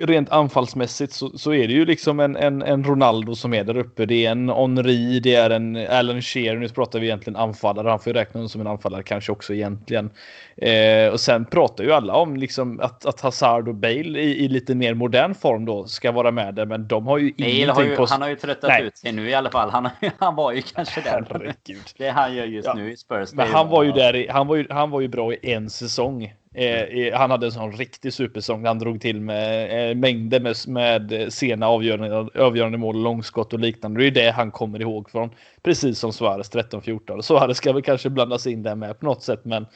[0.00, 3.76] rent anfallsmässigt så, så är det ju liksom en, en, en Ronaldo som är där
[3.76, 4.06] uppe.
[4.06, 6.58] Det är en Henri, det är en Alan Shearer.
[6.58, 7.88] Nu pratar vi egentligen anfallare.
[7.88, 10.10] Han får ju räkna honom som en anfallare kanske också egentligen.
[10.56, 14.48] Eh, och sen pratar ju alla om liksom att, att Hazard och Bale i, i
[14.48, 16.66] lite mer modern form då ska vara med där.
[16.66, 18.06] Men de har ju Bale ingenting har ju, på...
[18.10, 18.82] Han har ju tröttat Nej.
[18.82, 19.70] ut sig nu i alla fall.
[19.70, 21.26] Han, han var ju kanske där.
[21.30, 21.82] Herregud.
[21.98, 22.74] Det han gör just ja.
[22.74, 23.32] nu i Spurs.
[23.32, 25.70] Men han var ju där i, han var ju, han var ju bra i en
[25.70, 26.32] säsong.
[26.54, 28.66] Eh, eh, han hade en sån riktig supersång.
[28.66, 34.00] Han drog till med eh, mängder med, med sena avgörande, avgörande mål, långskott och liknande.
[34.00, 35.30] Det är det han kommer ihåg från.
[35.62, 37.22] Precis som Suarez 13-14.
[37.22, 39.66] Suarez ska väl kanske blandas in där med på något sätt, men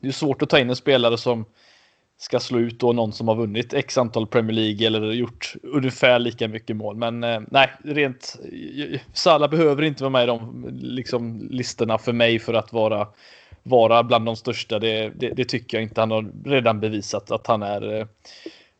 [0.00, 1.44] det är svårt att ta in en spelare som
[2.18, 6.18] ska slå ut då någon som har vunnit x antal Premier League eller gjort ungefär
[6.18, 6.96] lika mycket mål.
[6.96, 8.36] Men eh, nej, rent
[8.92, 13.08] eh, Salah behöver inte vara med i de liksom, listorna för mig för att vara
[13.64, 14.78] vara bland de största.
[14.78, 16.00] Det, det, det, tycker jag inte.
[16.00, 18.06] Han har redan bevisat att han är eh,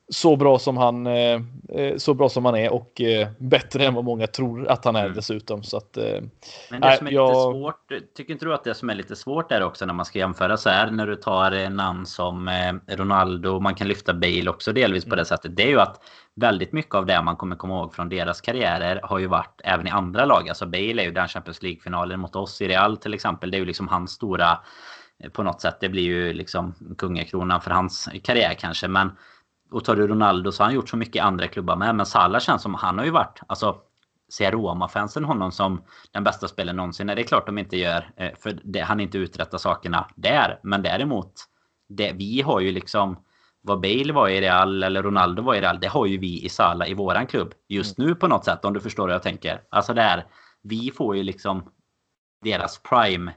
[0.09, 3.01] så bra som han, eh, eh, så bra som han är och
[3.39, 5.15] bättre än vad många tror att han är mm.
[5.15, 5.63] dessutom.
[5.63, 5.99] Så att,
[6.71, 7.29] Men det som är jag...
[7.29, 10.05] lite svårt, tycker inte du att det som är lite svårt är också när man
[10.05, 12.51] ska jämföra så här när du tar namn som
[12.87, 15.25] Ronaldo, man kan lyfta Bale också delvis på det mm.
[15.25, 15.57] sättet.
[15.57, 16.01] Det är ju att
[16.35, 19.87] väldigt mycket av det man kommer komma ihåg från deras karriärer har ju varit även
[19.87, 20.49] i andra lag.
[20.49, 23.51] Alltså Bale är ju den Champions League-finalen mot oss i Real till exempel.
[23.51, 24.59] Det är ju liksom hans stora
[25.25, 25.77] eh, på något sätt.
[25.81, 28.89] Det blir ju liksom kungakronan för hans karriär kanske.
[28.89, 29.11] Men
[29.75, 31.95] och tar du Ronaldo så har han gjort så mycket andra klubbar med.
[31.95, 33.77] Men Salah känns som han har ju varit, alltså
[34.33, 37.07] ser Roma-fansen honom som den bästa spelaren någonsin?
[37.07, 38.11] Nej, det är klart de inte gör.
[38.17, 40.61] Eh, för det, han inte uträttar sakerna där.
[40.63, 41.33] Men däremot,
[41.89, 43.17] det, vi har ju liksom
[43.61, 46.49] vad Bale var i Real eller Ronaldo var i Real, det har ju vi i
[46.49, 47.55] Sala i våran klubb.
[47.69, 48.09] Just mm.
[48.09, 49.63] nu på något sätt, om du förstår hur jag tänker.
[49.71, 50.25] Alltså det här,
[50.63, 51.73] vi får ju liksom
[52.43, 53.33] deras prime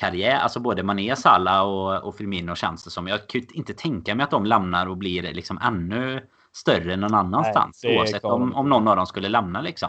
[0.00, 3.06] karriär, alltså både Mané, Salah och, och Firmino känns det som.
[3.06, 7.80] Jag kan inte tänka mig att de lämnar och blir liksom ännu större någon annanstans.
[7.84, 9.88] Nej, oavsett om, om någon av dem skulle lämna liksom.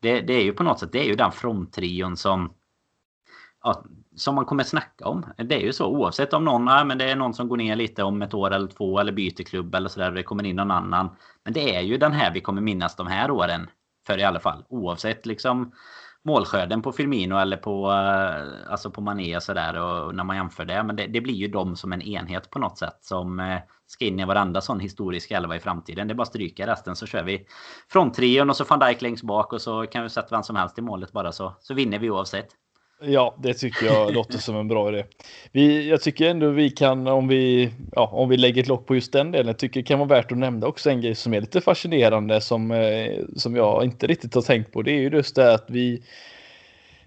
[0.00, 2.52] Det, det, är ju på något sätt, det är ju den fronttrion som
[3.62, 3.84] ja,
[4.16, 5.26] som man kommer snacka om.
[5.36, 7.76] Det är ju så oavsett om någon, ja, men det är någon som går ner
[7.76, 10.70] lite om ett år eller två eller byter klubb eller sådär det kommer in någon
[10.70, 11.10] annan.
[11.44, 13.70] Men det är ju den här vi kommer minnas de här åren.
[14.06, 15.72] För i alla fall oavsett liksom
[16.28, 20.64] målskörden på Firmino eller på, eh, alltså på Mané och sådär och när man jämför
[20.64, 20.82] det.
[20.82, 24.04] Men det, det, blir ju de som en enhet på något sätt som eh, ska
[24.04, 26.08] in i varandra sån historisk elva i framtiden.
[26.08, 27.46] Det är bara stryka resten så kör vi
[27.92, 30.56] från trion och så van Dijk längst bak och så kan vi sätta vem som
[30.56, 32.48] helst i målet bara så, så vinner vi oavsett.
[33.00, 35.04] Ja, det tycker jag låter som en bra idé.
[35.52, 38.94] Vi, jag tycker ändå vi kan, om vi, ja, om vi lägger ett lock på
[38.94, 41.34] just den delen, jag tycker det kan vara värt att nämna också en grej som
[41.34, 44.82] är lite fascinerande som, eh, som jag inte riktigt har tänkt på.
[44.82, 46.02] Det är ju just det att vi,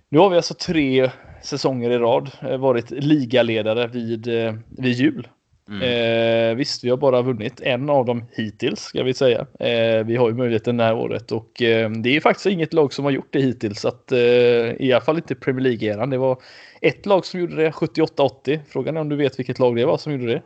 [0.10, 1.12] nu har vi alltså tre
[1.42, 5.28] säsonger i rad eh, varit ligaledare vid, eh, vid jul.
[5.70, 5.82] Mm.
[5.82, 9.40] Eh, visst, vi har bara vunnit en av dem hittills ska vi säga.
[9.60, 12.94] Eh, vi har ju möjligheten det här året och eh, det är faktiskt inget lag
[12.94, 13.86] som har gjort det hittills.
[13.86, 16.10] Att, eh, I alla fall inte Premier League-eran.
[16.10, 16.42] Det var
[16.82, 18.60] ett lag som gjorde det 78-80.
[18.68, 20.42] Frågan är om du vet vilket lag det var som gjorde det?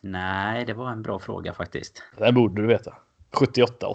[0.00, 2.02] Nej, det var en bra fråga faktiskt.
[2.18, 2.94] Det borde du veta.
[3.32, 3.94] 78-80.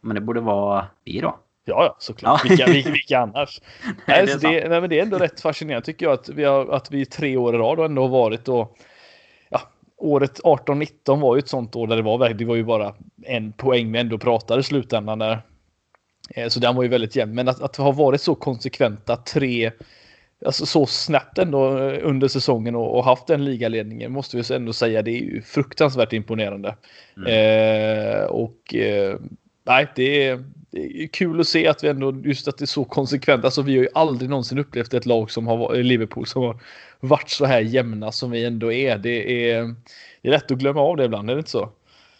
[0.00, 1.38] Men det borde vara vi då?
[1.64, 2.40] Ja, ja såklart.
[2.44, 2.48] Ja.
[2.48, 3.60] Vilka, vilka, vilka annars?
[4.06, 6.44] nej, det, är det, nej, men det är ändå rätt fascinerande tycker jag att vi,
[6.44, 8.76] har, att vi tre år i rad ändå har varit och
[9.48, 9.60] ja,
[9.96, 13.52] året 18-19 var ju ett sånt år där det var det var ju bara en
[13.52, 15.42] poäng vi ändå pratade i slutändan där.
[16.34, 17.34] Eh, så den var ju väldigt jämn.
[17.34, 19.70] Men att, att ha varit så konsekventa tre,
[20.46, 24.72] alltså så snabbt ändå eh, under säsongen och, och haft den ligaledningen måste vi ändå
[24.72, 25.02] säga.
[25.02, 26.76] Det är ju fruktansvärt imponerande.
[27.16, 27.26] Mm.
[27.28, 29.16] Eh, och eh,
[29.66, 32.66] nej, det är, det är kul att se att vi ändå just att det är
[32.66, 33.44] så konsekvent.
[33.44, 36.60] Alltså vi har ju aldrig någonsin upplevt ett lag som har Liverpool som har
[37.00, 38.98] varit så här jämna som vi ändå är.
[38.98, 39.62] Det är,
[40.22, 41.70] det är lätt att glömma av det ibland, är det inte så?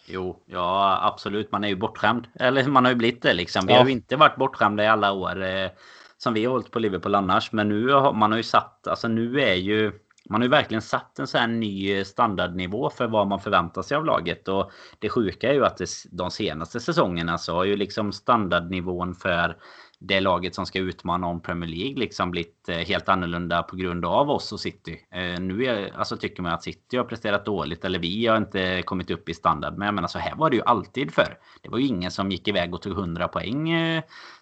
[0.05, 1.51] Jo, ja absolut.
[1.51, 2.27] Man är ju bortskämd.
[2.39, 3.65] Eller man har ju blivit det liksom.
[3.65, 3.79] Vi ja.
[3.79, 5.69] har ju inte varit bortskämda i alla år eh,
[6.17, 7.51] som vi har hållit på Liverpool annars.
[7.51, 9.91] Men nu har man har ju satt, alltså nu är ju
[10.31, 13.81] man har ju verkligen satt en sån här ny eh, standardnivå för vad man förväntar
[13.81, 14.47] sig av laget.
[14.47, 19.15] Och det sjuka är ju att det, de senaste säsongerna så har ju liksom standardnivån
[19.15, 19.57] för
[19.99, 24.05] det laget som ska utmana om Premier League liksom blivit eh, helt annorlunda på grund
[24.05, 24.99] av oss och City.
[25.11, 28.81] Eh, nu är, alltså tycker man att City har presterat dåligt eller vi har inte
[28.81, 29.77] kommit upp i standard.
[29.77, 31.37] Men jag menar så här var det ju alltid för.
[31.61, 33.69] Det var ju ingen som gick iväg och tog 100 poäng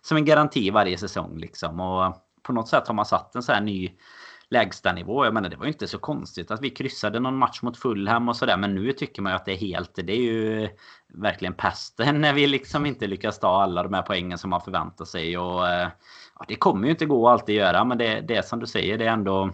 [0.02, 1.80] som en garanti varje säsong liksom.
[1.80, 3.92] Och på något sätt har man satt en så här ny
[4.50, 5.26] lägstanivå.
[5.26, 8.30] Jag menar det var ju inte så konstigt att vi kryssade någon match mot Fulham
[8.30, 8.58] och sådär.
[8.58, 9.96] Men nu tycker man ju att det är helt...
[9.96, 10.70] Det är ju
[11.14, 15.06] verkligen pesten när vi liksom inte lyckas ta alla de här poängen som man förväntar
[15.06, 15.38] sig.
[15.38, 15.90] Och eh,
[16.40, 17.84] ja, det kommer ju inte gå att alltid göra.
[17.84, 19.52] Men det, det är som du säger, det är ändå...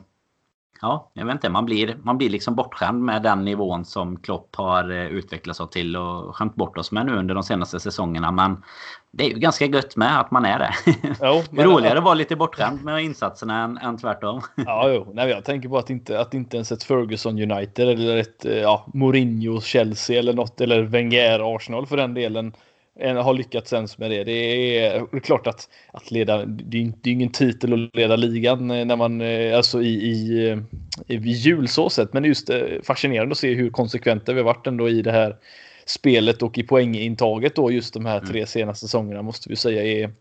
[0.81, 1.49] Ja, jag vet inte.
[1.49, 5.67] Man blir, man blir liksom bortskämd med den nivån som Klopp har eh, utvecklat sig
[5.69, 8.31] till och skämt bort oss med nu under de senaste säsongerna.
[8.31, 8.63] Men
[9.11, 10.73] det är ju ganska gött med att man är det.
[11.21, 14.41] Jo, men, Roligare att vara lite bortskämd med insatserna än, än tvärtom.
[14.55, 15.11] Ja, jo.
[15.13, 18.85] Nej, jag tänker på att inte, att inte ens ett Ferguson United eller ett ja,
[18.93, 22.53] Mourinho Chelsea eller något eller Wenger Arsenal för den delen
[22.99, 24.23] har lyckats ens med det.
[24.23, 28.95] Det är klart att, att leda, det är, inte, ingen titel att leda ligan när
[28.95, 29.21] man,
[29.55, 30.57] alltså i, i,
[31.07, 32.49] i jul så sett, men just
[32.83, 35.35] fascinerande att se hur konsekventa vi har varit ändå i det här
[35.85, 38.47] spelet och i poängintaget då just de här tre mm.
[38.47, 40.11] senaste säsongerna måste vi säga är,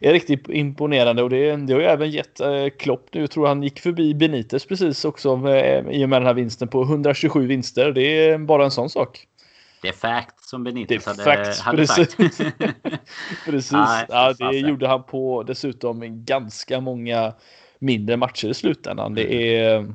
[0.00, 3.62] är riktigt imponerande och det, det har ju även gett eh, Klopp nu, tror han
[3.62, 7.92] gick förbi Benitez precis också eh, i och med den här vinsten på 127 vinster.
[7.92, 9.26] Det är bara en sån sak.
[9.82, 12.16] Det är fact som Benitez hade, facts, hade precis.
[12.16, 12.18] sagt.
[13.44, 13.72] precis.
[13.72, 17.32] Nej, ja, det gjorde han på dessutom ganska många
[17.78, 19.14] mindre matcher i slutändan.
[19.14, 19.86] Det mm.
[19.86, 19.94] är...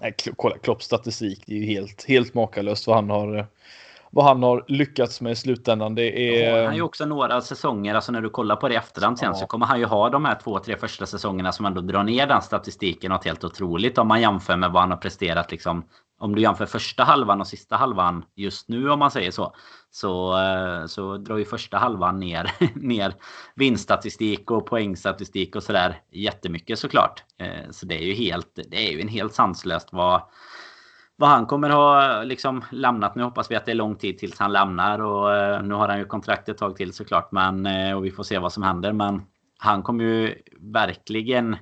[0.00, 1.42] Nej, kolla Klopps statistik.
[1.46, 3.46] Det är ju helt, helt makalöst vad han har
[4.12, 5.94] vad han har lyckats med i slutändan.
[5.94, 6.50] Det är...
[6.50, 9.18] Ja, han har ju också några säsonger, alltså när du kollar på det i efterhand
[9.18, 9.34] sen ja.
[9.34, 12.26] så kommer han ju ha de här två, tre första säsongerna som ändå drar ner
[12.26, 15.84] den statistiken något helt otroligt om man jämför med vad han har presterat liksom.
[16.20, 19.54] Om du jämför första halvan och sista halvan just nu om man säger så.
[19.90, 23.14] Så, eh, så drar ju första halvan ner, ner
[23.54, 27.24] vinststatistik och poängstatistik och sådär jättemycket såklart.
[27.38, 30.22] Eh, så det är ju helt, det är ju en helt sanslöst vad
[31.16, 33.14] vad han kommer ha liksom lämnat.
[33.14, 35.88] Nu hoppas vi att det är lång tid tills han lämnar och eh, nu har
[35.88, 37.32] han ju kontrakt ett tag till såklart.
[37.32, 37.66] Men,
[37.96, 38.92] och vi får se vad som händer.
[38.92, 39.22] Men
[39.58, 41.56] han kommer ju verkligen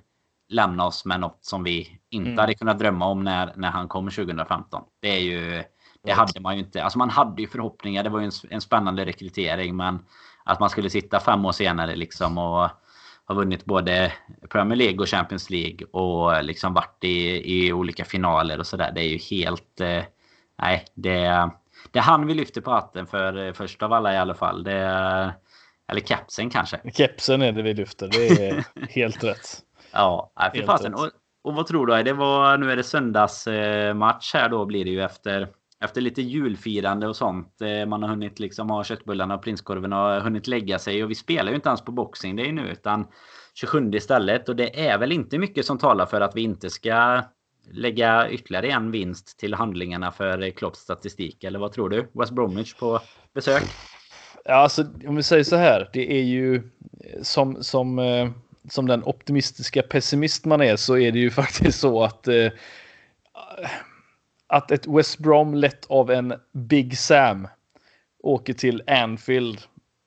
[0.48, 2.38] lämna oss med något som vi inte mm.
[2.38, 4.82] hade kunnat drömma om när, när han kom 2015.
[5.00, 5.64] Det är ju...
[6.02, 6.84] Det hade man ju inte.
[6.84, 8.02] Alltså man hade ju förhoppningar.
[8.02, 9.76] Det var ju en, en spännande rekrytering.
[9.76, 9.98] Men
[10.44, 12.70] att man skulle sitta fem år senare liksom och
[13.24, 14.12] har vunnit både
[14.50, 18.92] Premier League och Champions League och liksom varit i, i olika finaler och sådär.
[18.94, 19.80] Det är ju helt...
[19.80, 20.02] Eh,
[20.59, 21.50] nej, det,
[21.90, 24.62] det han vi lyfter på hatten för eh, först av alla i alla fall.
[24.62, 25.34] Det,
[25.88, 26.80] eller kepsen kanske.
[26.92, 29.62] Kepsen är det vi lyfter, det är helt rätt.
[29.92, 30.94] Ja, fy fasen.
[30.94, 31.11] Och,
[31.49, 32.03] och vad tror du?
[32.03, 35.49] Det var, nu är det söndagsmatch eh, här då blir det ju efter
[35.80, 37.61] efter lite julfirande och sånt.
[37.61, 41.05] Eh, man har hunnit liksom ha köttbullarna och prinskorven och hunnit lägga sig.
[41.05, 43.07] Och vi spelar ju inte ens på Boxing det är nu utan
[43.55, 44.49] 27 istället.
[44.49, 47.22] Och det är väl inte mycket som talar för att vi inte ska
[47.70, 51.44] lägga ytterligare en vinst till handlingarna för Klopps statistik.
[51.44, 52.11] Eller vad tror du?
[52.12, 53.01] West Bromwich på
[53.34, 53.62] besök?
[54.44, 55.90] Ja, alltså om vi säger så här.
[55.92, 56.70] Det är ju
[57.22, 58.30] som, som, eh,
[58.70, 62.48] som den optimistiska pessimist man är så är det ju faktiskt så att eh,
[64.46, 67.48] att ett West Brom lett av en Big Sam
[68.22, 69.60] åker till Anfield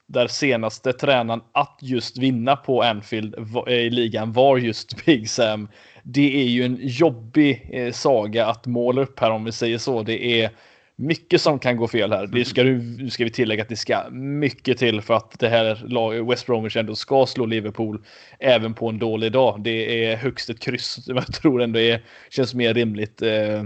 [0.08, 3.36] där senaste tränaren att just vinna på Anfield
[3.68, 5.68] eh, i ligan var just Big Sam.
[6.04, 10.04] Det är ju en jobbig eh, saga att måla upp här om vi säger så.
[10.04, 10.52] Det är
[11.02, 12.28] mycket som kan gå fel här.
[12.28, 16.24] Det ska, nu ska vi tillägga att det ska mycket till för att det här
[16.30, 18.04] West Bromwich ändå ska slå Liverpool
[18.40, 19.62] även på en dålig dag.
[19.64, 21.00] Det är högst ett kryss.
[21.08, 23.22] Jag tror ändå det känns mer rimligt.
[23.22, 23.64] Eh,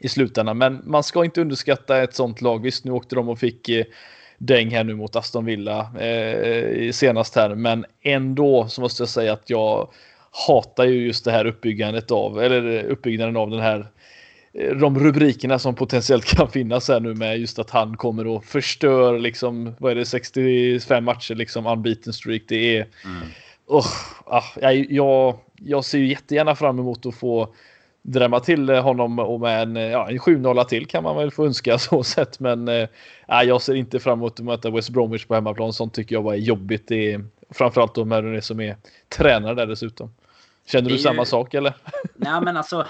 [0.00, 0.58] i slutändan.
[0.58, 2.62] Men man ska inte underskatta ett sånt lag.
[2.62, 3.84] Visst, nu åkte de och fick eh,
[4.38, 9.32] däng här nu mot Aston Villa eh, senast här, men ändå så måste jag säga
[9.32, 9.88] att jag
[10.46, 13.86] hatar ju just det här uppbyggandet av, eller uppbyggnaden av den här
[14.58, 19.18] de rubrikerna som potentiellt kan finnas här nu med just att han kommer och förstör
[19.18, 22.42] liksom, vad är det, 65 matcher liksom unbeaten streak.
[22.48, 23.28] Det är, mm.
[23.66, 23.86] oh,
[24.26, 24.42] ah,
[24.90, 27.54] jag, jag, ser ju jättegärna fram emot att få
[28.02, 31.78] drämma till honom och med en, ja, en 7-0 till kan man väl få önska
[31.78, 32.40] så sett.
[32.40, 32.88] Men äh,
[33.26, 35.72] jag ser inte fram emot att möta West Bromwich på hemmaplan.
[35.72, 36.84] Sånt tycker jag bara är jobbigt.
[36.88, 38.76] Det är, framförallt då med det som är
[39.08, 40.14] tränare där dessutom.
[40.66, 41.02] Känner du ju...
[41.02, 41.74] samma sak eller?
[42.16, 42.86] Nej men alltså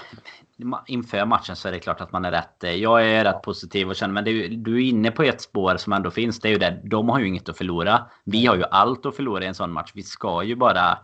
[0.87, 2.63] inför matchen så är det klart att man är rätt.
[2.63, 5.77] Eh, jag är rätt positiv och känner men är, du är inne på ett spår
[5.77, 6.39] som ändå finns.
[6.39, 6.81] Det är ju det.
[6.83, 8.05] De har ju inget att förlora.
[8.25, 9.91] Vi har ju allt att förlora i en sån match.
[9.95, 10.97] Vi ska ju bara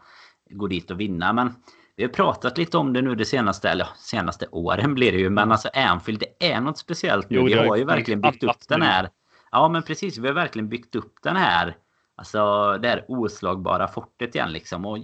[0.50, 1.34] gå dit och vinna.
[1.34, 1.54] Men
[1.96, 5.30] vi har pratat lite om det nu det senaste, eller senaste åren blir det ju.
[5.30, 7.38] Men alltså Anfield, det är något speciellt nu.
[7.38, 9.10] Jo, vi har ju verkligen byggt upp den här.
[9.52, 11.78] Ja men precis, vi har verkligen byggt upp den här.
[12.16, 14.86] Alltså det här oslagbara fortet igen liksom.
[14.86, 14.98] Och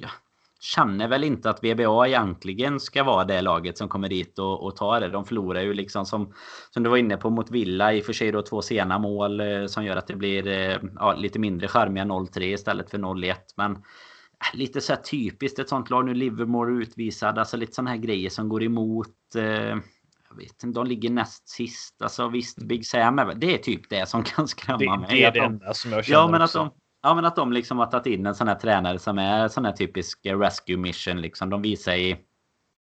[0.62, 4.76] känner väl inte att VBA egentligen ska vara det laget som kommer dit och, och
[4.76, 5.09] tar det.
[5.09, 6.34] De förlorar ju liksom som,
[6.70, 7.93] som du var inne på mot Villa.
[7.93, 10.78] I och för sig då två sena mål eh, som gör att det blir eh,
[10.95, 13.36] ja, lite mindre charmiga 0-3 istället för 0-1.
[13.57, 13.84] Men
[14.53, 16.05] lite så här typiskt ett sånt lag.
[16.05, 17.39] Nu Livermore utvisad.
[17.39, 19.36] Alltså lite sådana här grejer som går emot.
[19.36, 19.78] Eh,
[20.30, 22.01] jag vet inte, de ligger näst sist.
[22.01, 25.07] Alltså visst, Big Sam är Det är typ det som kan skrämma det, mig.
[25.09, 26.59] Det är det enda som jag känner ja, men också.
[26.59, 29.20] Att de, ja, men att de liksom har tagit in en sån här tränare som
[29.20, 31.22] är sån här typisk rescue mission.
[31.22, 31.49] Liksom.
[31.49, 32.18] De visar i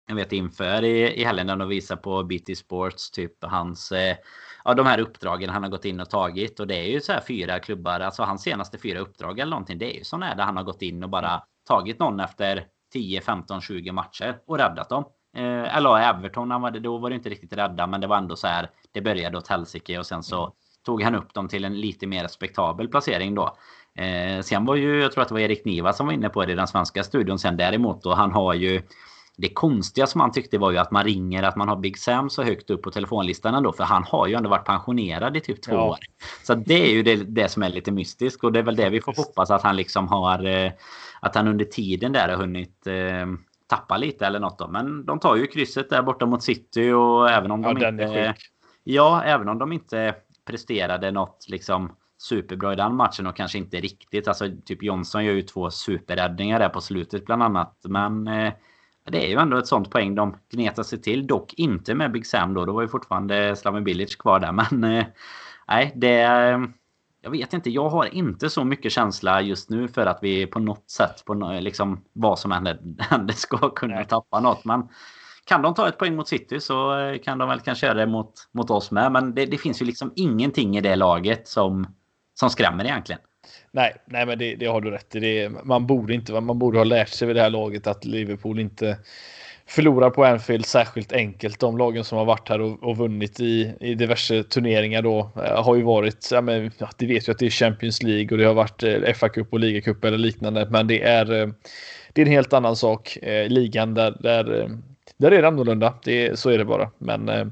[0.08, 4.16] jag vet inför i, i helgen när de visar på BT Sports typ hans eh,
[4.64, 6.60] ja, de här uppdragen han har gått in och tagit.
[6.60, 9.78] Och det är ju så här fyra klubbar, alltså hans senaste fyra uppdrag eller någonting.
[9.78, 12.66] Det är ju sån här där han har gått in och bara tagit någon efter
[12.92, 15.04] 10, 15, 20 matcher och räddat dem.
[15.36, 18.16] Eh, eller Everton, han var det, då var det inte riktigt rädda, men det var
[18.16, 18.70] ändå så här.
[18.92, 20.54] Det började åt helsike och sen så
[20.84, 23.56] tog han upp dem till en lite mer respektabel placering då.
[23.98, 26.44] Eh, sen var ju, jag tror att det var Erik Niva som var inne på
[26.44, 28.06] det i den svenska studion sen däremot.
[28.06, 28.82] Och han har ju
[29.36, 32.30] det konstiga som han tyckte var ju att man ringer att man har Big Sam
[32.30, 33.72] så högt upp på telefonlistan ändå.
[33.72, 35.88] För han har ju ändå varit pensionerad i typ två ja.
[35.88, 35.98] år.
[36.42, 38.44] Så det är ju det, det, som är lite mystiskt.
[38.44, 40.44] Och det är väl det vi får hoppas att han liksom har...
[40.46, 40.72] Eh,
[41.20, 43.26] att han under tiden där har hunnit eh,
[43.66, 44.68] tappa lite eller något då.
[44.68, 48.34] Men de tar ju krysset där borta mot City och även om de ja, inte...
[48.84, 53.80] Ja, även om de inte presterade något liksom superbra i den matchen och kanske inte
[53.80, 54.28] riktigt.
[54.28, 57.76] Alltså typ Jonsson gör ju två superräddningar där på slutet bland annat.
[57.84, 58.52] Men eh,
[59.04, 61.26] det är ju ändå ett sånt poäng de gnetar sig till.
[61.26, 62.64] Dock inte med Big Sam då.
[62.64, 64.52] Då var ju fortfarande Slaven Bilic kvar där.
[64.70, 65.06] Men eh,
[65.68, 66.18] nej, det...
[67.20, 67.70] Jag vet inte.
[67.70, 71.34] Jag har inte så mycket känsla just nu för att vi på något sätt, på
[71.60, 74.64] liksom vad som händer, händer ska kunna tappa något.
[74.64, 74.88] Men
[75.48, 78.06] kan de ta ett poäng mot City så eh, kan de väl kanske göra det
[78.06, 79.12] mot, mot oss med.
[79.12, 81.86] Men det, det finns ju liksom ingenting i det laget som,
[82.40, 83.20] som skrämmer egentligen.
[83.72, 85.20] Nej, nej men det, det har du rätt i.
[85.20, 88.60] Det, man, borde inte, man borde ha lärt sig vid det här laget att Liverpool
[88.60, 88.98] inte
[89.66, 91.60] förlorar på Anfield särskilt enkelt.
[91.60, 95.64] De lagen som har varit här och, och vunnit i, i diverse turneringar då äh,
[95.64, 98.38] har ju varit, ja, men, ja, det vet ju att det är Champions League och
[98.38, 100.68] det har varit eh, FA-cup och ligacup eller liknande.
[100.70, 101.48] Men det är, eh,
[102.12, 103.16] det är en helt annan sak.
[103.16, 104.68] Eh, ligan där, där, eh,
[105.16, 105.94] där är det annorlunda.
[106.04, 106.90] Det, så är det bara.
[106.98, 107.46] Men eh,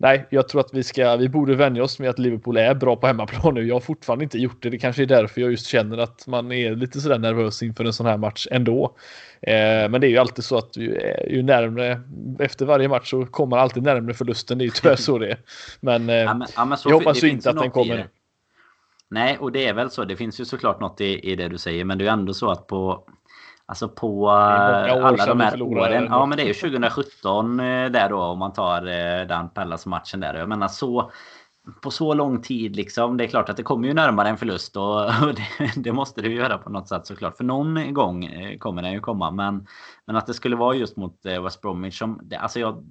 [0.00, 2.96] nej, jag tror att vi ska, vi borde vänja oss med att Liverpool är bra
[2.96, 3.66] på hemmaplan nu.
[3.66, 4.70] Jag har fortfarande inte gjort det.
[4.70, 7.92] Det kanske är därför jag just känner att man är lite sådär nervös inför en
[7.92, 8.96] sån här match ändå.
[9.40, 12.00] Eh, men det är ju alltid så att ju, ju närmre
[12.38, 14.58] efter varje match så kommer man alltid närmre förlusten.
[14.58, 15.38] Det är ju tyvärr så det är.
[15.80, 18.08] Men, eh, ja, men, ja, men jag hoppas ju inte att den kommer.
[19.10, 20.04] Nej, och det är väl så.
[20.04, 22.50] Det finns ju såklart något i, i det du säger, men det är ändå så
[22.50, 23.04] att på
[23.70, 26.06] Alltså på alla de här åren.
[26.10, 28.80] Ja men det är ju 2017 där då om man tar
[29.24, 30.34] den Pallas-matchen där.
[30.34, 31.10] Jag menar så
[31.82, 33.16] på så lång tid liksom.
[33.16, 36.22] Det är klart att det kommer ju närmare en förlust och, och det, det, måste
[36.22, 37.36] det ju göra på något sätt såklart.
[37.36, 39.30] För någon gång eh, kommer den ju komma.
[39.30, 39.66] Men,
[40.06, 42.20] men att det skulle vara just mot eh, West Bromwich som...
[42.22, 42.84] Det, alltså jag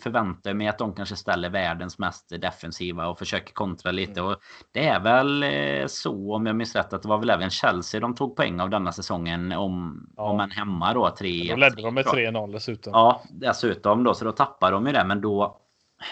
[0.00, 4.22] förväntar mig att de kanske ställer världens mest defensiva och försöker kontra lite.
[4.22, 4.36] Och
[4.72, 8.00] det är väl eh, så om jag minns rätt att det var väl även Chelsea
[8.00, 10.22] de tog poäng av denna säsongen om, ja.
[10.22, 11.14] om en hemma då.
[11.18, 12.90] 3 Då ledde de med 3-0 dessutom.
[12.92, 14.14] Ja, dessutom då.
[14.14, 15.04] Så då tappar de ju det.
[15.04, 15.60] Men då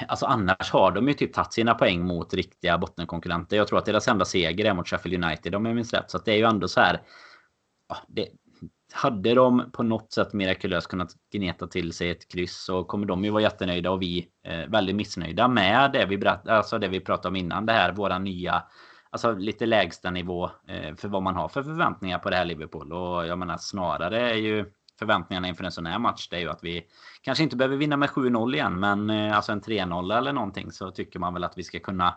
[0.09, 3.57] Alltså annars har de ju typ tagit sina poäng mot riktiga bottenkonkurrenter.
[3.57, 6.11] Jag tror att deras enda seger är mot Sheffield United om jag minns rätt.
[6.11, 7.03] Så det är ju ändå så här.
[7.89, 8.29] Ja, det,
[8.93, 13.25] hade de på något sätt mirakulöst kunnat gneta till sig ett kryss så kommer de
[13.25, 17.01] ju vara jättenöjda och vi eh, väldigt missnöjda med det vi, berätt, alltså det vi
[17.01, 17.67] pratade om innan.
[17.67, 18.63] Det här våra nya,
[19.11, 22.93] alltså lite lägsta nivå eh, för vad man har för förväntningar på det här Liverpool.
[22.93, 24.67] Och jag menar snarare är ju
[24.99, 26.87] förväntningarna inför en sån här match det är ju att vi
[27.23, 30.91] kanske inte behöver vinna med 7-0 igen men eh, alltså en 3-0 eller någonting så
[30.91, 32.15] tycker man väl att vi ska kunna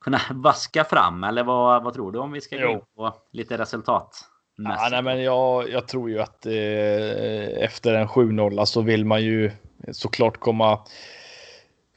[0.00, 4.24] kunna vaska fram eller vad, vad tror du om vi ska gå på lite resultat?
[4.56, 9.22] Ja, nej, men jag, jag tror ju att eh, efter en 7-0 så vill man
[9.22, 9.50] ju
[9.92, 10.78] såklart komma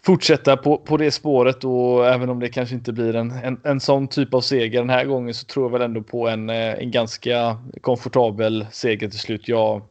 [0.06, 3.80] fortsätta på, på det spåret och även om det kanske inte blir en, en, en
[3.80, 6.74] sån typ av seger den här gången så tror jag väl ändå på en, eh,
[6.74, 9.48] en ganska komfortabel seger till slut.
[9.48, 9.82] Jag,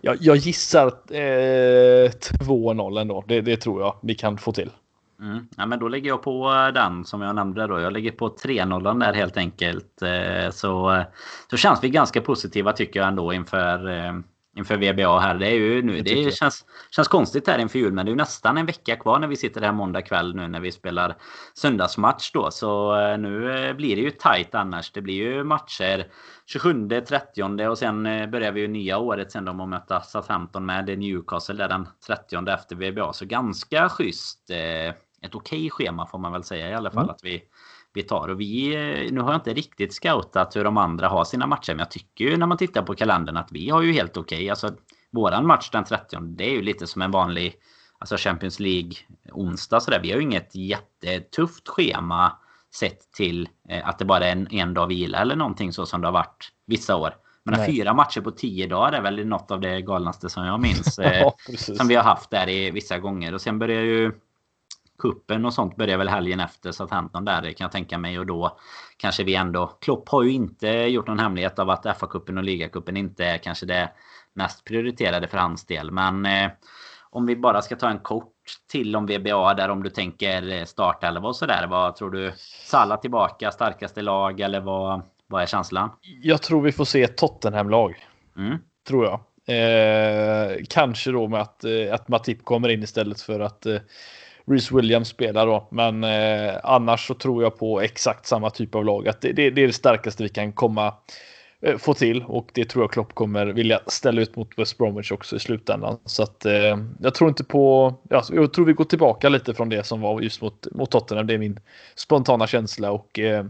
[0.00, 3.24] jag, jag gissar eh, 2-0 ändå.
[3.28, 4.70] Det, det tror jag vi kan få till.
[5.20, 5.48] Mm.
[5.56, 7.80] Ja, men då lägger jag på eh, den som jag nämnde då.
[7.80, 10.02] Jag lägger på 3-0 där helt enkelt.
[10.02, 11.04] Eh, så,
[11.50, 13.88] så känns vi ganska positiva tycker jag ändå inför
[14.56, 15.34] inför VBA här.
[15.34, 18.16] Det, är ju nu, det känns, känns konstigt här inför jul men det är ju
[18.16, 21.16] nästan en vecka kvar när vi sitter här måndag kväll nu när vi spelar
[21.54, 22.50] söndagsmatch då.
[22.50, 24.90] Så eh, nu eh, blir det ju tight annars.
[24.92, 26.06] Det blir ju matcher
[26.46, 30.66] 27, 30 och sen eh, börjar vi ju nya året sen de att möta Southampton
[30.66, 33.12] med Newcastle där den 30 efter VBA.
[33.12, 34.50] Så ganska schysst.
[35.22, 37.14] Ett okej schema får man väl säga i alla fall mm.
[37.14, 37.42] att vi
[37.96, 38.28] vi tar.
[38.28, 41.72] Och vi, eh, nu har jag inte riktigt scoutat hur de andra har sina matcher.
[41.72, 44.36] Men jag tycker ju när man tittar på kalendern att vi har ju helt okej.
[44.36, 44.50] Okay.
[44.50, 44.70] Alltså,
[45.10, 47.54] våran match den 30 det är ju lite som en vanlig
[47.98, 48.92] alltså Champions League
[49.32, 49.80] onsdag.
[49.80, 50.00] Så där.
[50.02, 52.32] Vi har ju inget jättetufft schema
[52.74, 56.00] sett till eh, att det bara är en, en dag vila eller någonting så som
[56.00, 57.14] det har varit vissa år.
[57.44, 60.98] Men fyra matcher på tio dagar är väl något av det galnaste som jag minns.
[61.02, 63.34] ja, eh, som vi har haft där i vissa gånger.
[63.34, 64.12] Och sen börjar ju
[64.98, 68.58] kuppen och sånt börjar väl helgen efter Southampton där kan jag tänka mig och då
[68.96, 72.96] kanske vi ändå Klopp har ju inte gjort någon hemlighet av att FA-cupen och ligacupen
[72.96, 73.90] inte är kanske det
[74.32, 76.50] mest prioriterade för hans del men eh,
[77.10, 78.32] om vi bara ska ta en kort
[78.70, 82.32] till om VBA där om du tänker startelva och sådär vad tror du
[82.64, 85.90] Salla tillbaka starkaste lag eller vad vad är känslan?
[86.22, 88.06] Jag tror vi får se ett Tottenham-lag.
[88.36, 88.58] Mm.
[88.88, 89.20] Tror jag.
[89.48, 93.76] Eh, kanske då med att, eh, att Matip kommer in istället för att eh,
[94.50, 95.68] Reece Williams spelar då.
[95.70, 99.08] Men eh, annars så tror jag på exakt samma typ av lag.
[99.08, 100.94] Att det, det, det är det starkaste vi kan komma
[101.60, 105.12] eh, få till och det tror jag Klopp kommer vilja ställa ut mot West Bromwich
[105.12, 105.98] också i slutändan.
[106.04, 107.94] Så att eh, jag tror inte på.
[108.10, 111.26] Ja, jag tror vi går tillbaka lite från det som var just mot, mot Tottenham.
[111.26, 111.60] Det är min
[111.94, 113.44] spontana känsla och eh,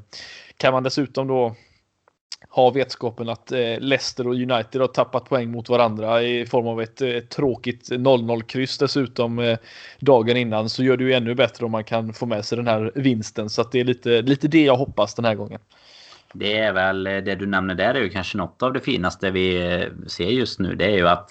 [0.57, 1.55] kan man dessutom då
[2.57, 6.83] ha vetskapen att eh, Leicester och United har tappat poäng mot varandra i form av
[6.83, 9.59] ett, ett tråkigt 0-0 kryss dessutom eh,
[10.01, 12.67] dagen innan så gör det ju ännu bättre om man kan få med sig den
[12.67, 15.61] här vinsten så att det är lite, lite det jag hoppas den här gången.
[16.33, 19.31] Det är väl eh, det du nämner där är ju kanske något av det finaste
[19.31, 20.75] vi ser just nu.
[20.75, 21.31] Det är ju att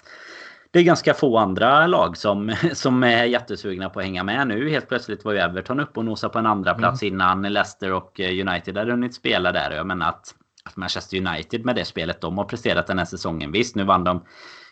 [0.72, 4.70] det är ganska få andra lag som, som är jättesugna på att hänga med nu.
[4.70, 7.14] Helt plötsligt var ju Everton uppe och nosade på en andra plats mm.
[7.14, 9.72] innan Leicester och United hade hunnit spela där.
[9.72, 10.36] Jag menar att
[10.76, 13.52] Manchester United med det spelet de har presterat den här säsongen.
[13.52, 14.24] Visst, nu vann de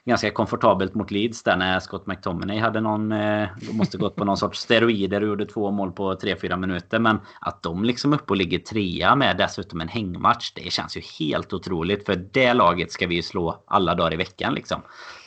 [0.05, 3.11] ganska komfortabelt mot Leeds där när Scott McTominay hade någon...
[3.11, 6.99] Eh, de måste gått på någon sorts steroider och gjorde två mål på 3-4 minuter.
[6.99, 10.51] Men att de liksom uppe och ligger trea med dessutom en hängmatch.
[10.55, 12.05] Det känns ju helt otroligt.
[12.05, 14.81] För det laget ska vi ju slå alla dagar i veckan liksom.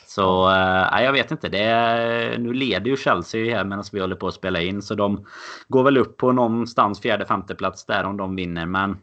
[0.07, 1.49] Så äh, jag vet inte.
[1.49, 4.81] Det nu leder ju Chelsea här medan vi håller på att spela in.
[4.81, 5.25] Så de
[5.67, 8.65] går väl upp på någonstans fjärde, femte plats där om de vinner.
[8.65, 8.97] Men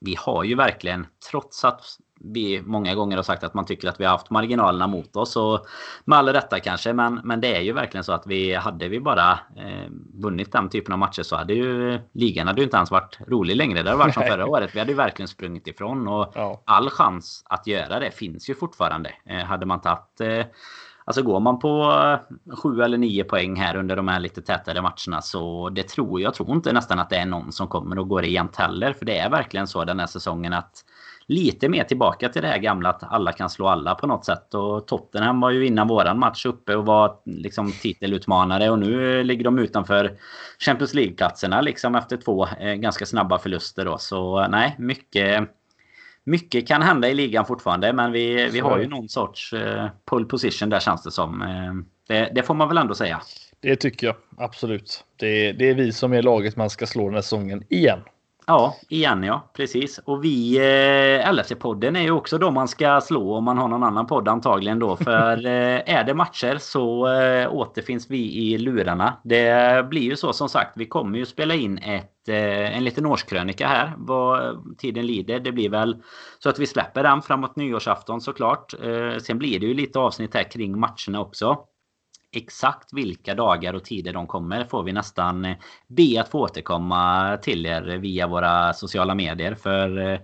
[0.00, 1.82] vi har ju verkligen, trots att
[2.20, 5.36] vi många gånger har sagt att man tycker att vi har haft marginalerna mot oss.
[5.36, 5.66] Och
[6.04, 6.92] med all rätta kanske.
[6.92, 10.68] Men, men det är ju verkligen så att vi hade vi bara eh, vunnit den
[10.68, 13.82] typen av matcher så hade ju ligan hade ju inte ens varit rolig längre.
[13.82, 14.74] Det hade varit som förra året.
[14.74, 16.08] Vi hade ju verkligen sprungit ifrån.
[16.08, 16.62] Och ja.
[16.64, 19.12] all chans att göra det finns ju fortfarande.
[19.24, 20.46] Eh, hade man tagit eh,
[21.08, 21.82] Alltså går man på
[22.48, 26.20] eh, sju eller nio poäng här under de här lite tätare matcherna så det tror
[26.20, 28.92] jag tror inte nästan att det är någon som kommer och går rent heller.
[28.92, 30.84] För det är verkligen så den här säsongen att
[31.26, 34.54] lite mer tillbaka till det här gamla att alla kan slå alla på något sätt.
[34.54, 39.44] Och Tottenham var ju innan våran match uppe och var liksom titelutmanare och nu ligger
[39.44, 40.12] de utanför
[40.58, 43.98] Champions League-platserna liksom efter två eh, ganska snabba förluster då.
[43.98, 45.48] Så nej, mycket
[46.28, 50.24] mycket kan hända i ligan fortfarande, men vi, vi har ju någon sorts eh, pull
[50.24, 51.42] position där känns det som.
[51.42, 51.74] Eh,
[52.08, 53.20] det, det, får man väl ändå säga.
[53.60, 55.04] Det tycker jag absolut.
[55.16, 58.00] Det, det är vi som är laget man ska slå den här säsongen igen.
[58.48, 59.50] Ja, igen ja.
[59.56, 59.98] Precis.
[59.98, 63.82] Och vi, eh, LFC-podden är ju också de man ska slå om man har någon
[63.82, 64.96] annan podd antagligen då.
[64.96, 69.16] För eh, är det matcher så eh, återfinns vi i lurarna.
[69.24, 70.72] Det blir ju så som sagt.
[70.76, 75.40] Vi kommer ju spela in ett, eh, en liten årskrönika här vad tiden lider.
[75.40, 76.02] Det blir väl
[76.38, 78.74] så att vi släpper den framåt nyårsafton såklart.
[78.82, 81.58] Eh, sen blir det ju lite avsnitt här kring matcherna också.
[82.32, 85.56] Exakt vilka dagar och tider de kommer får vi nästan eh,
[85.86, 89.54] be att få återkomma till er via våra sociala medier.
[89.54, 90.18] För eh,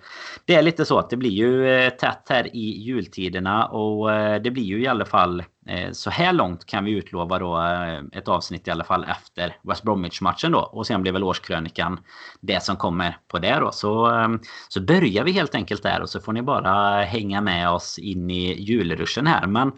[0.45, 4.51] det är lite så att det blir ju eh, tätt här i jultiderna och det
[4.51, 5.43] blir ju i alla fall
[5.93, 7.61] så här långt kan vi utlova då
[8.13, 10.59] ett avsnitt i alla fall efter West Bromwich-matchen då.
[10.59, 12.01] Och sen blir väl årskrönikan
[12.41, 13.71] det som kommer på det då.
[13.73, 17.71] Så, ehm, så börjar vi helt enkelt där och så får ni bara hänga med
[17.71, 19.47] oss in i julruschen här.
[19.47, 19.73] Men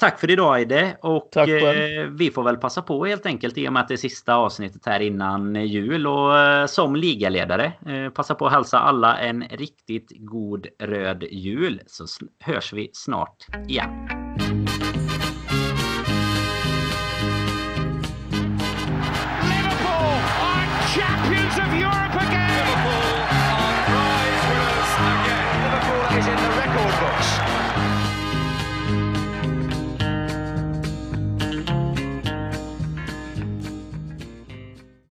[0.00, 0.96] Tack för idag Eide.
[1.00, 3.96] Och eh, vi får väl passa på helt enkelt i och med att det är
[3.96, 6.06] sista avsnittet här innan jul.
[6.06, 11.80] Och eh, som ligaledare eh, passa på att hälsa alla en riktigt god röd jul.
[11.86, 12.04] Så
[12.40, 14.19] hörs vi snart igen.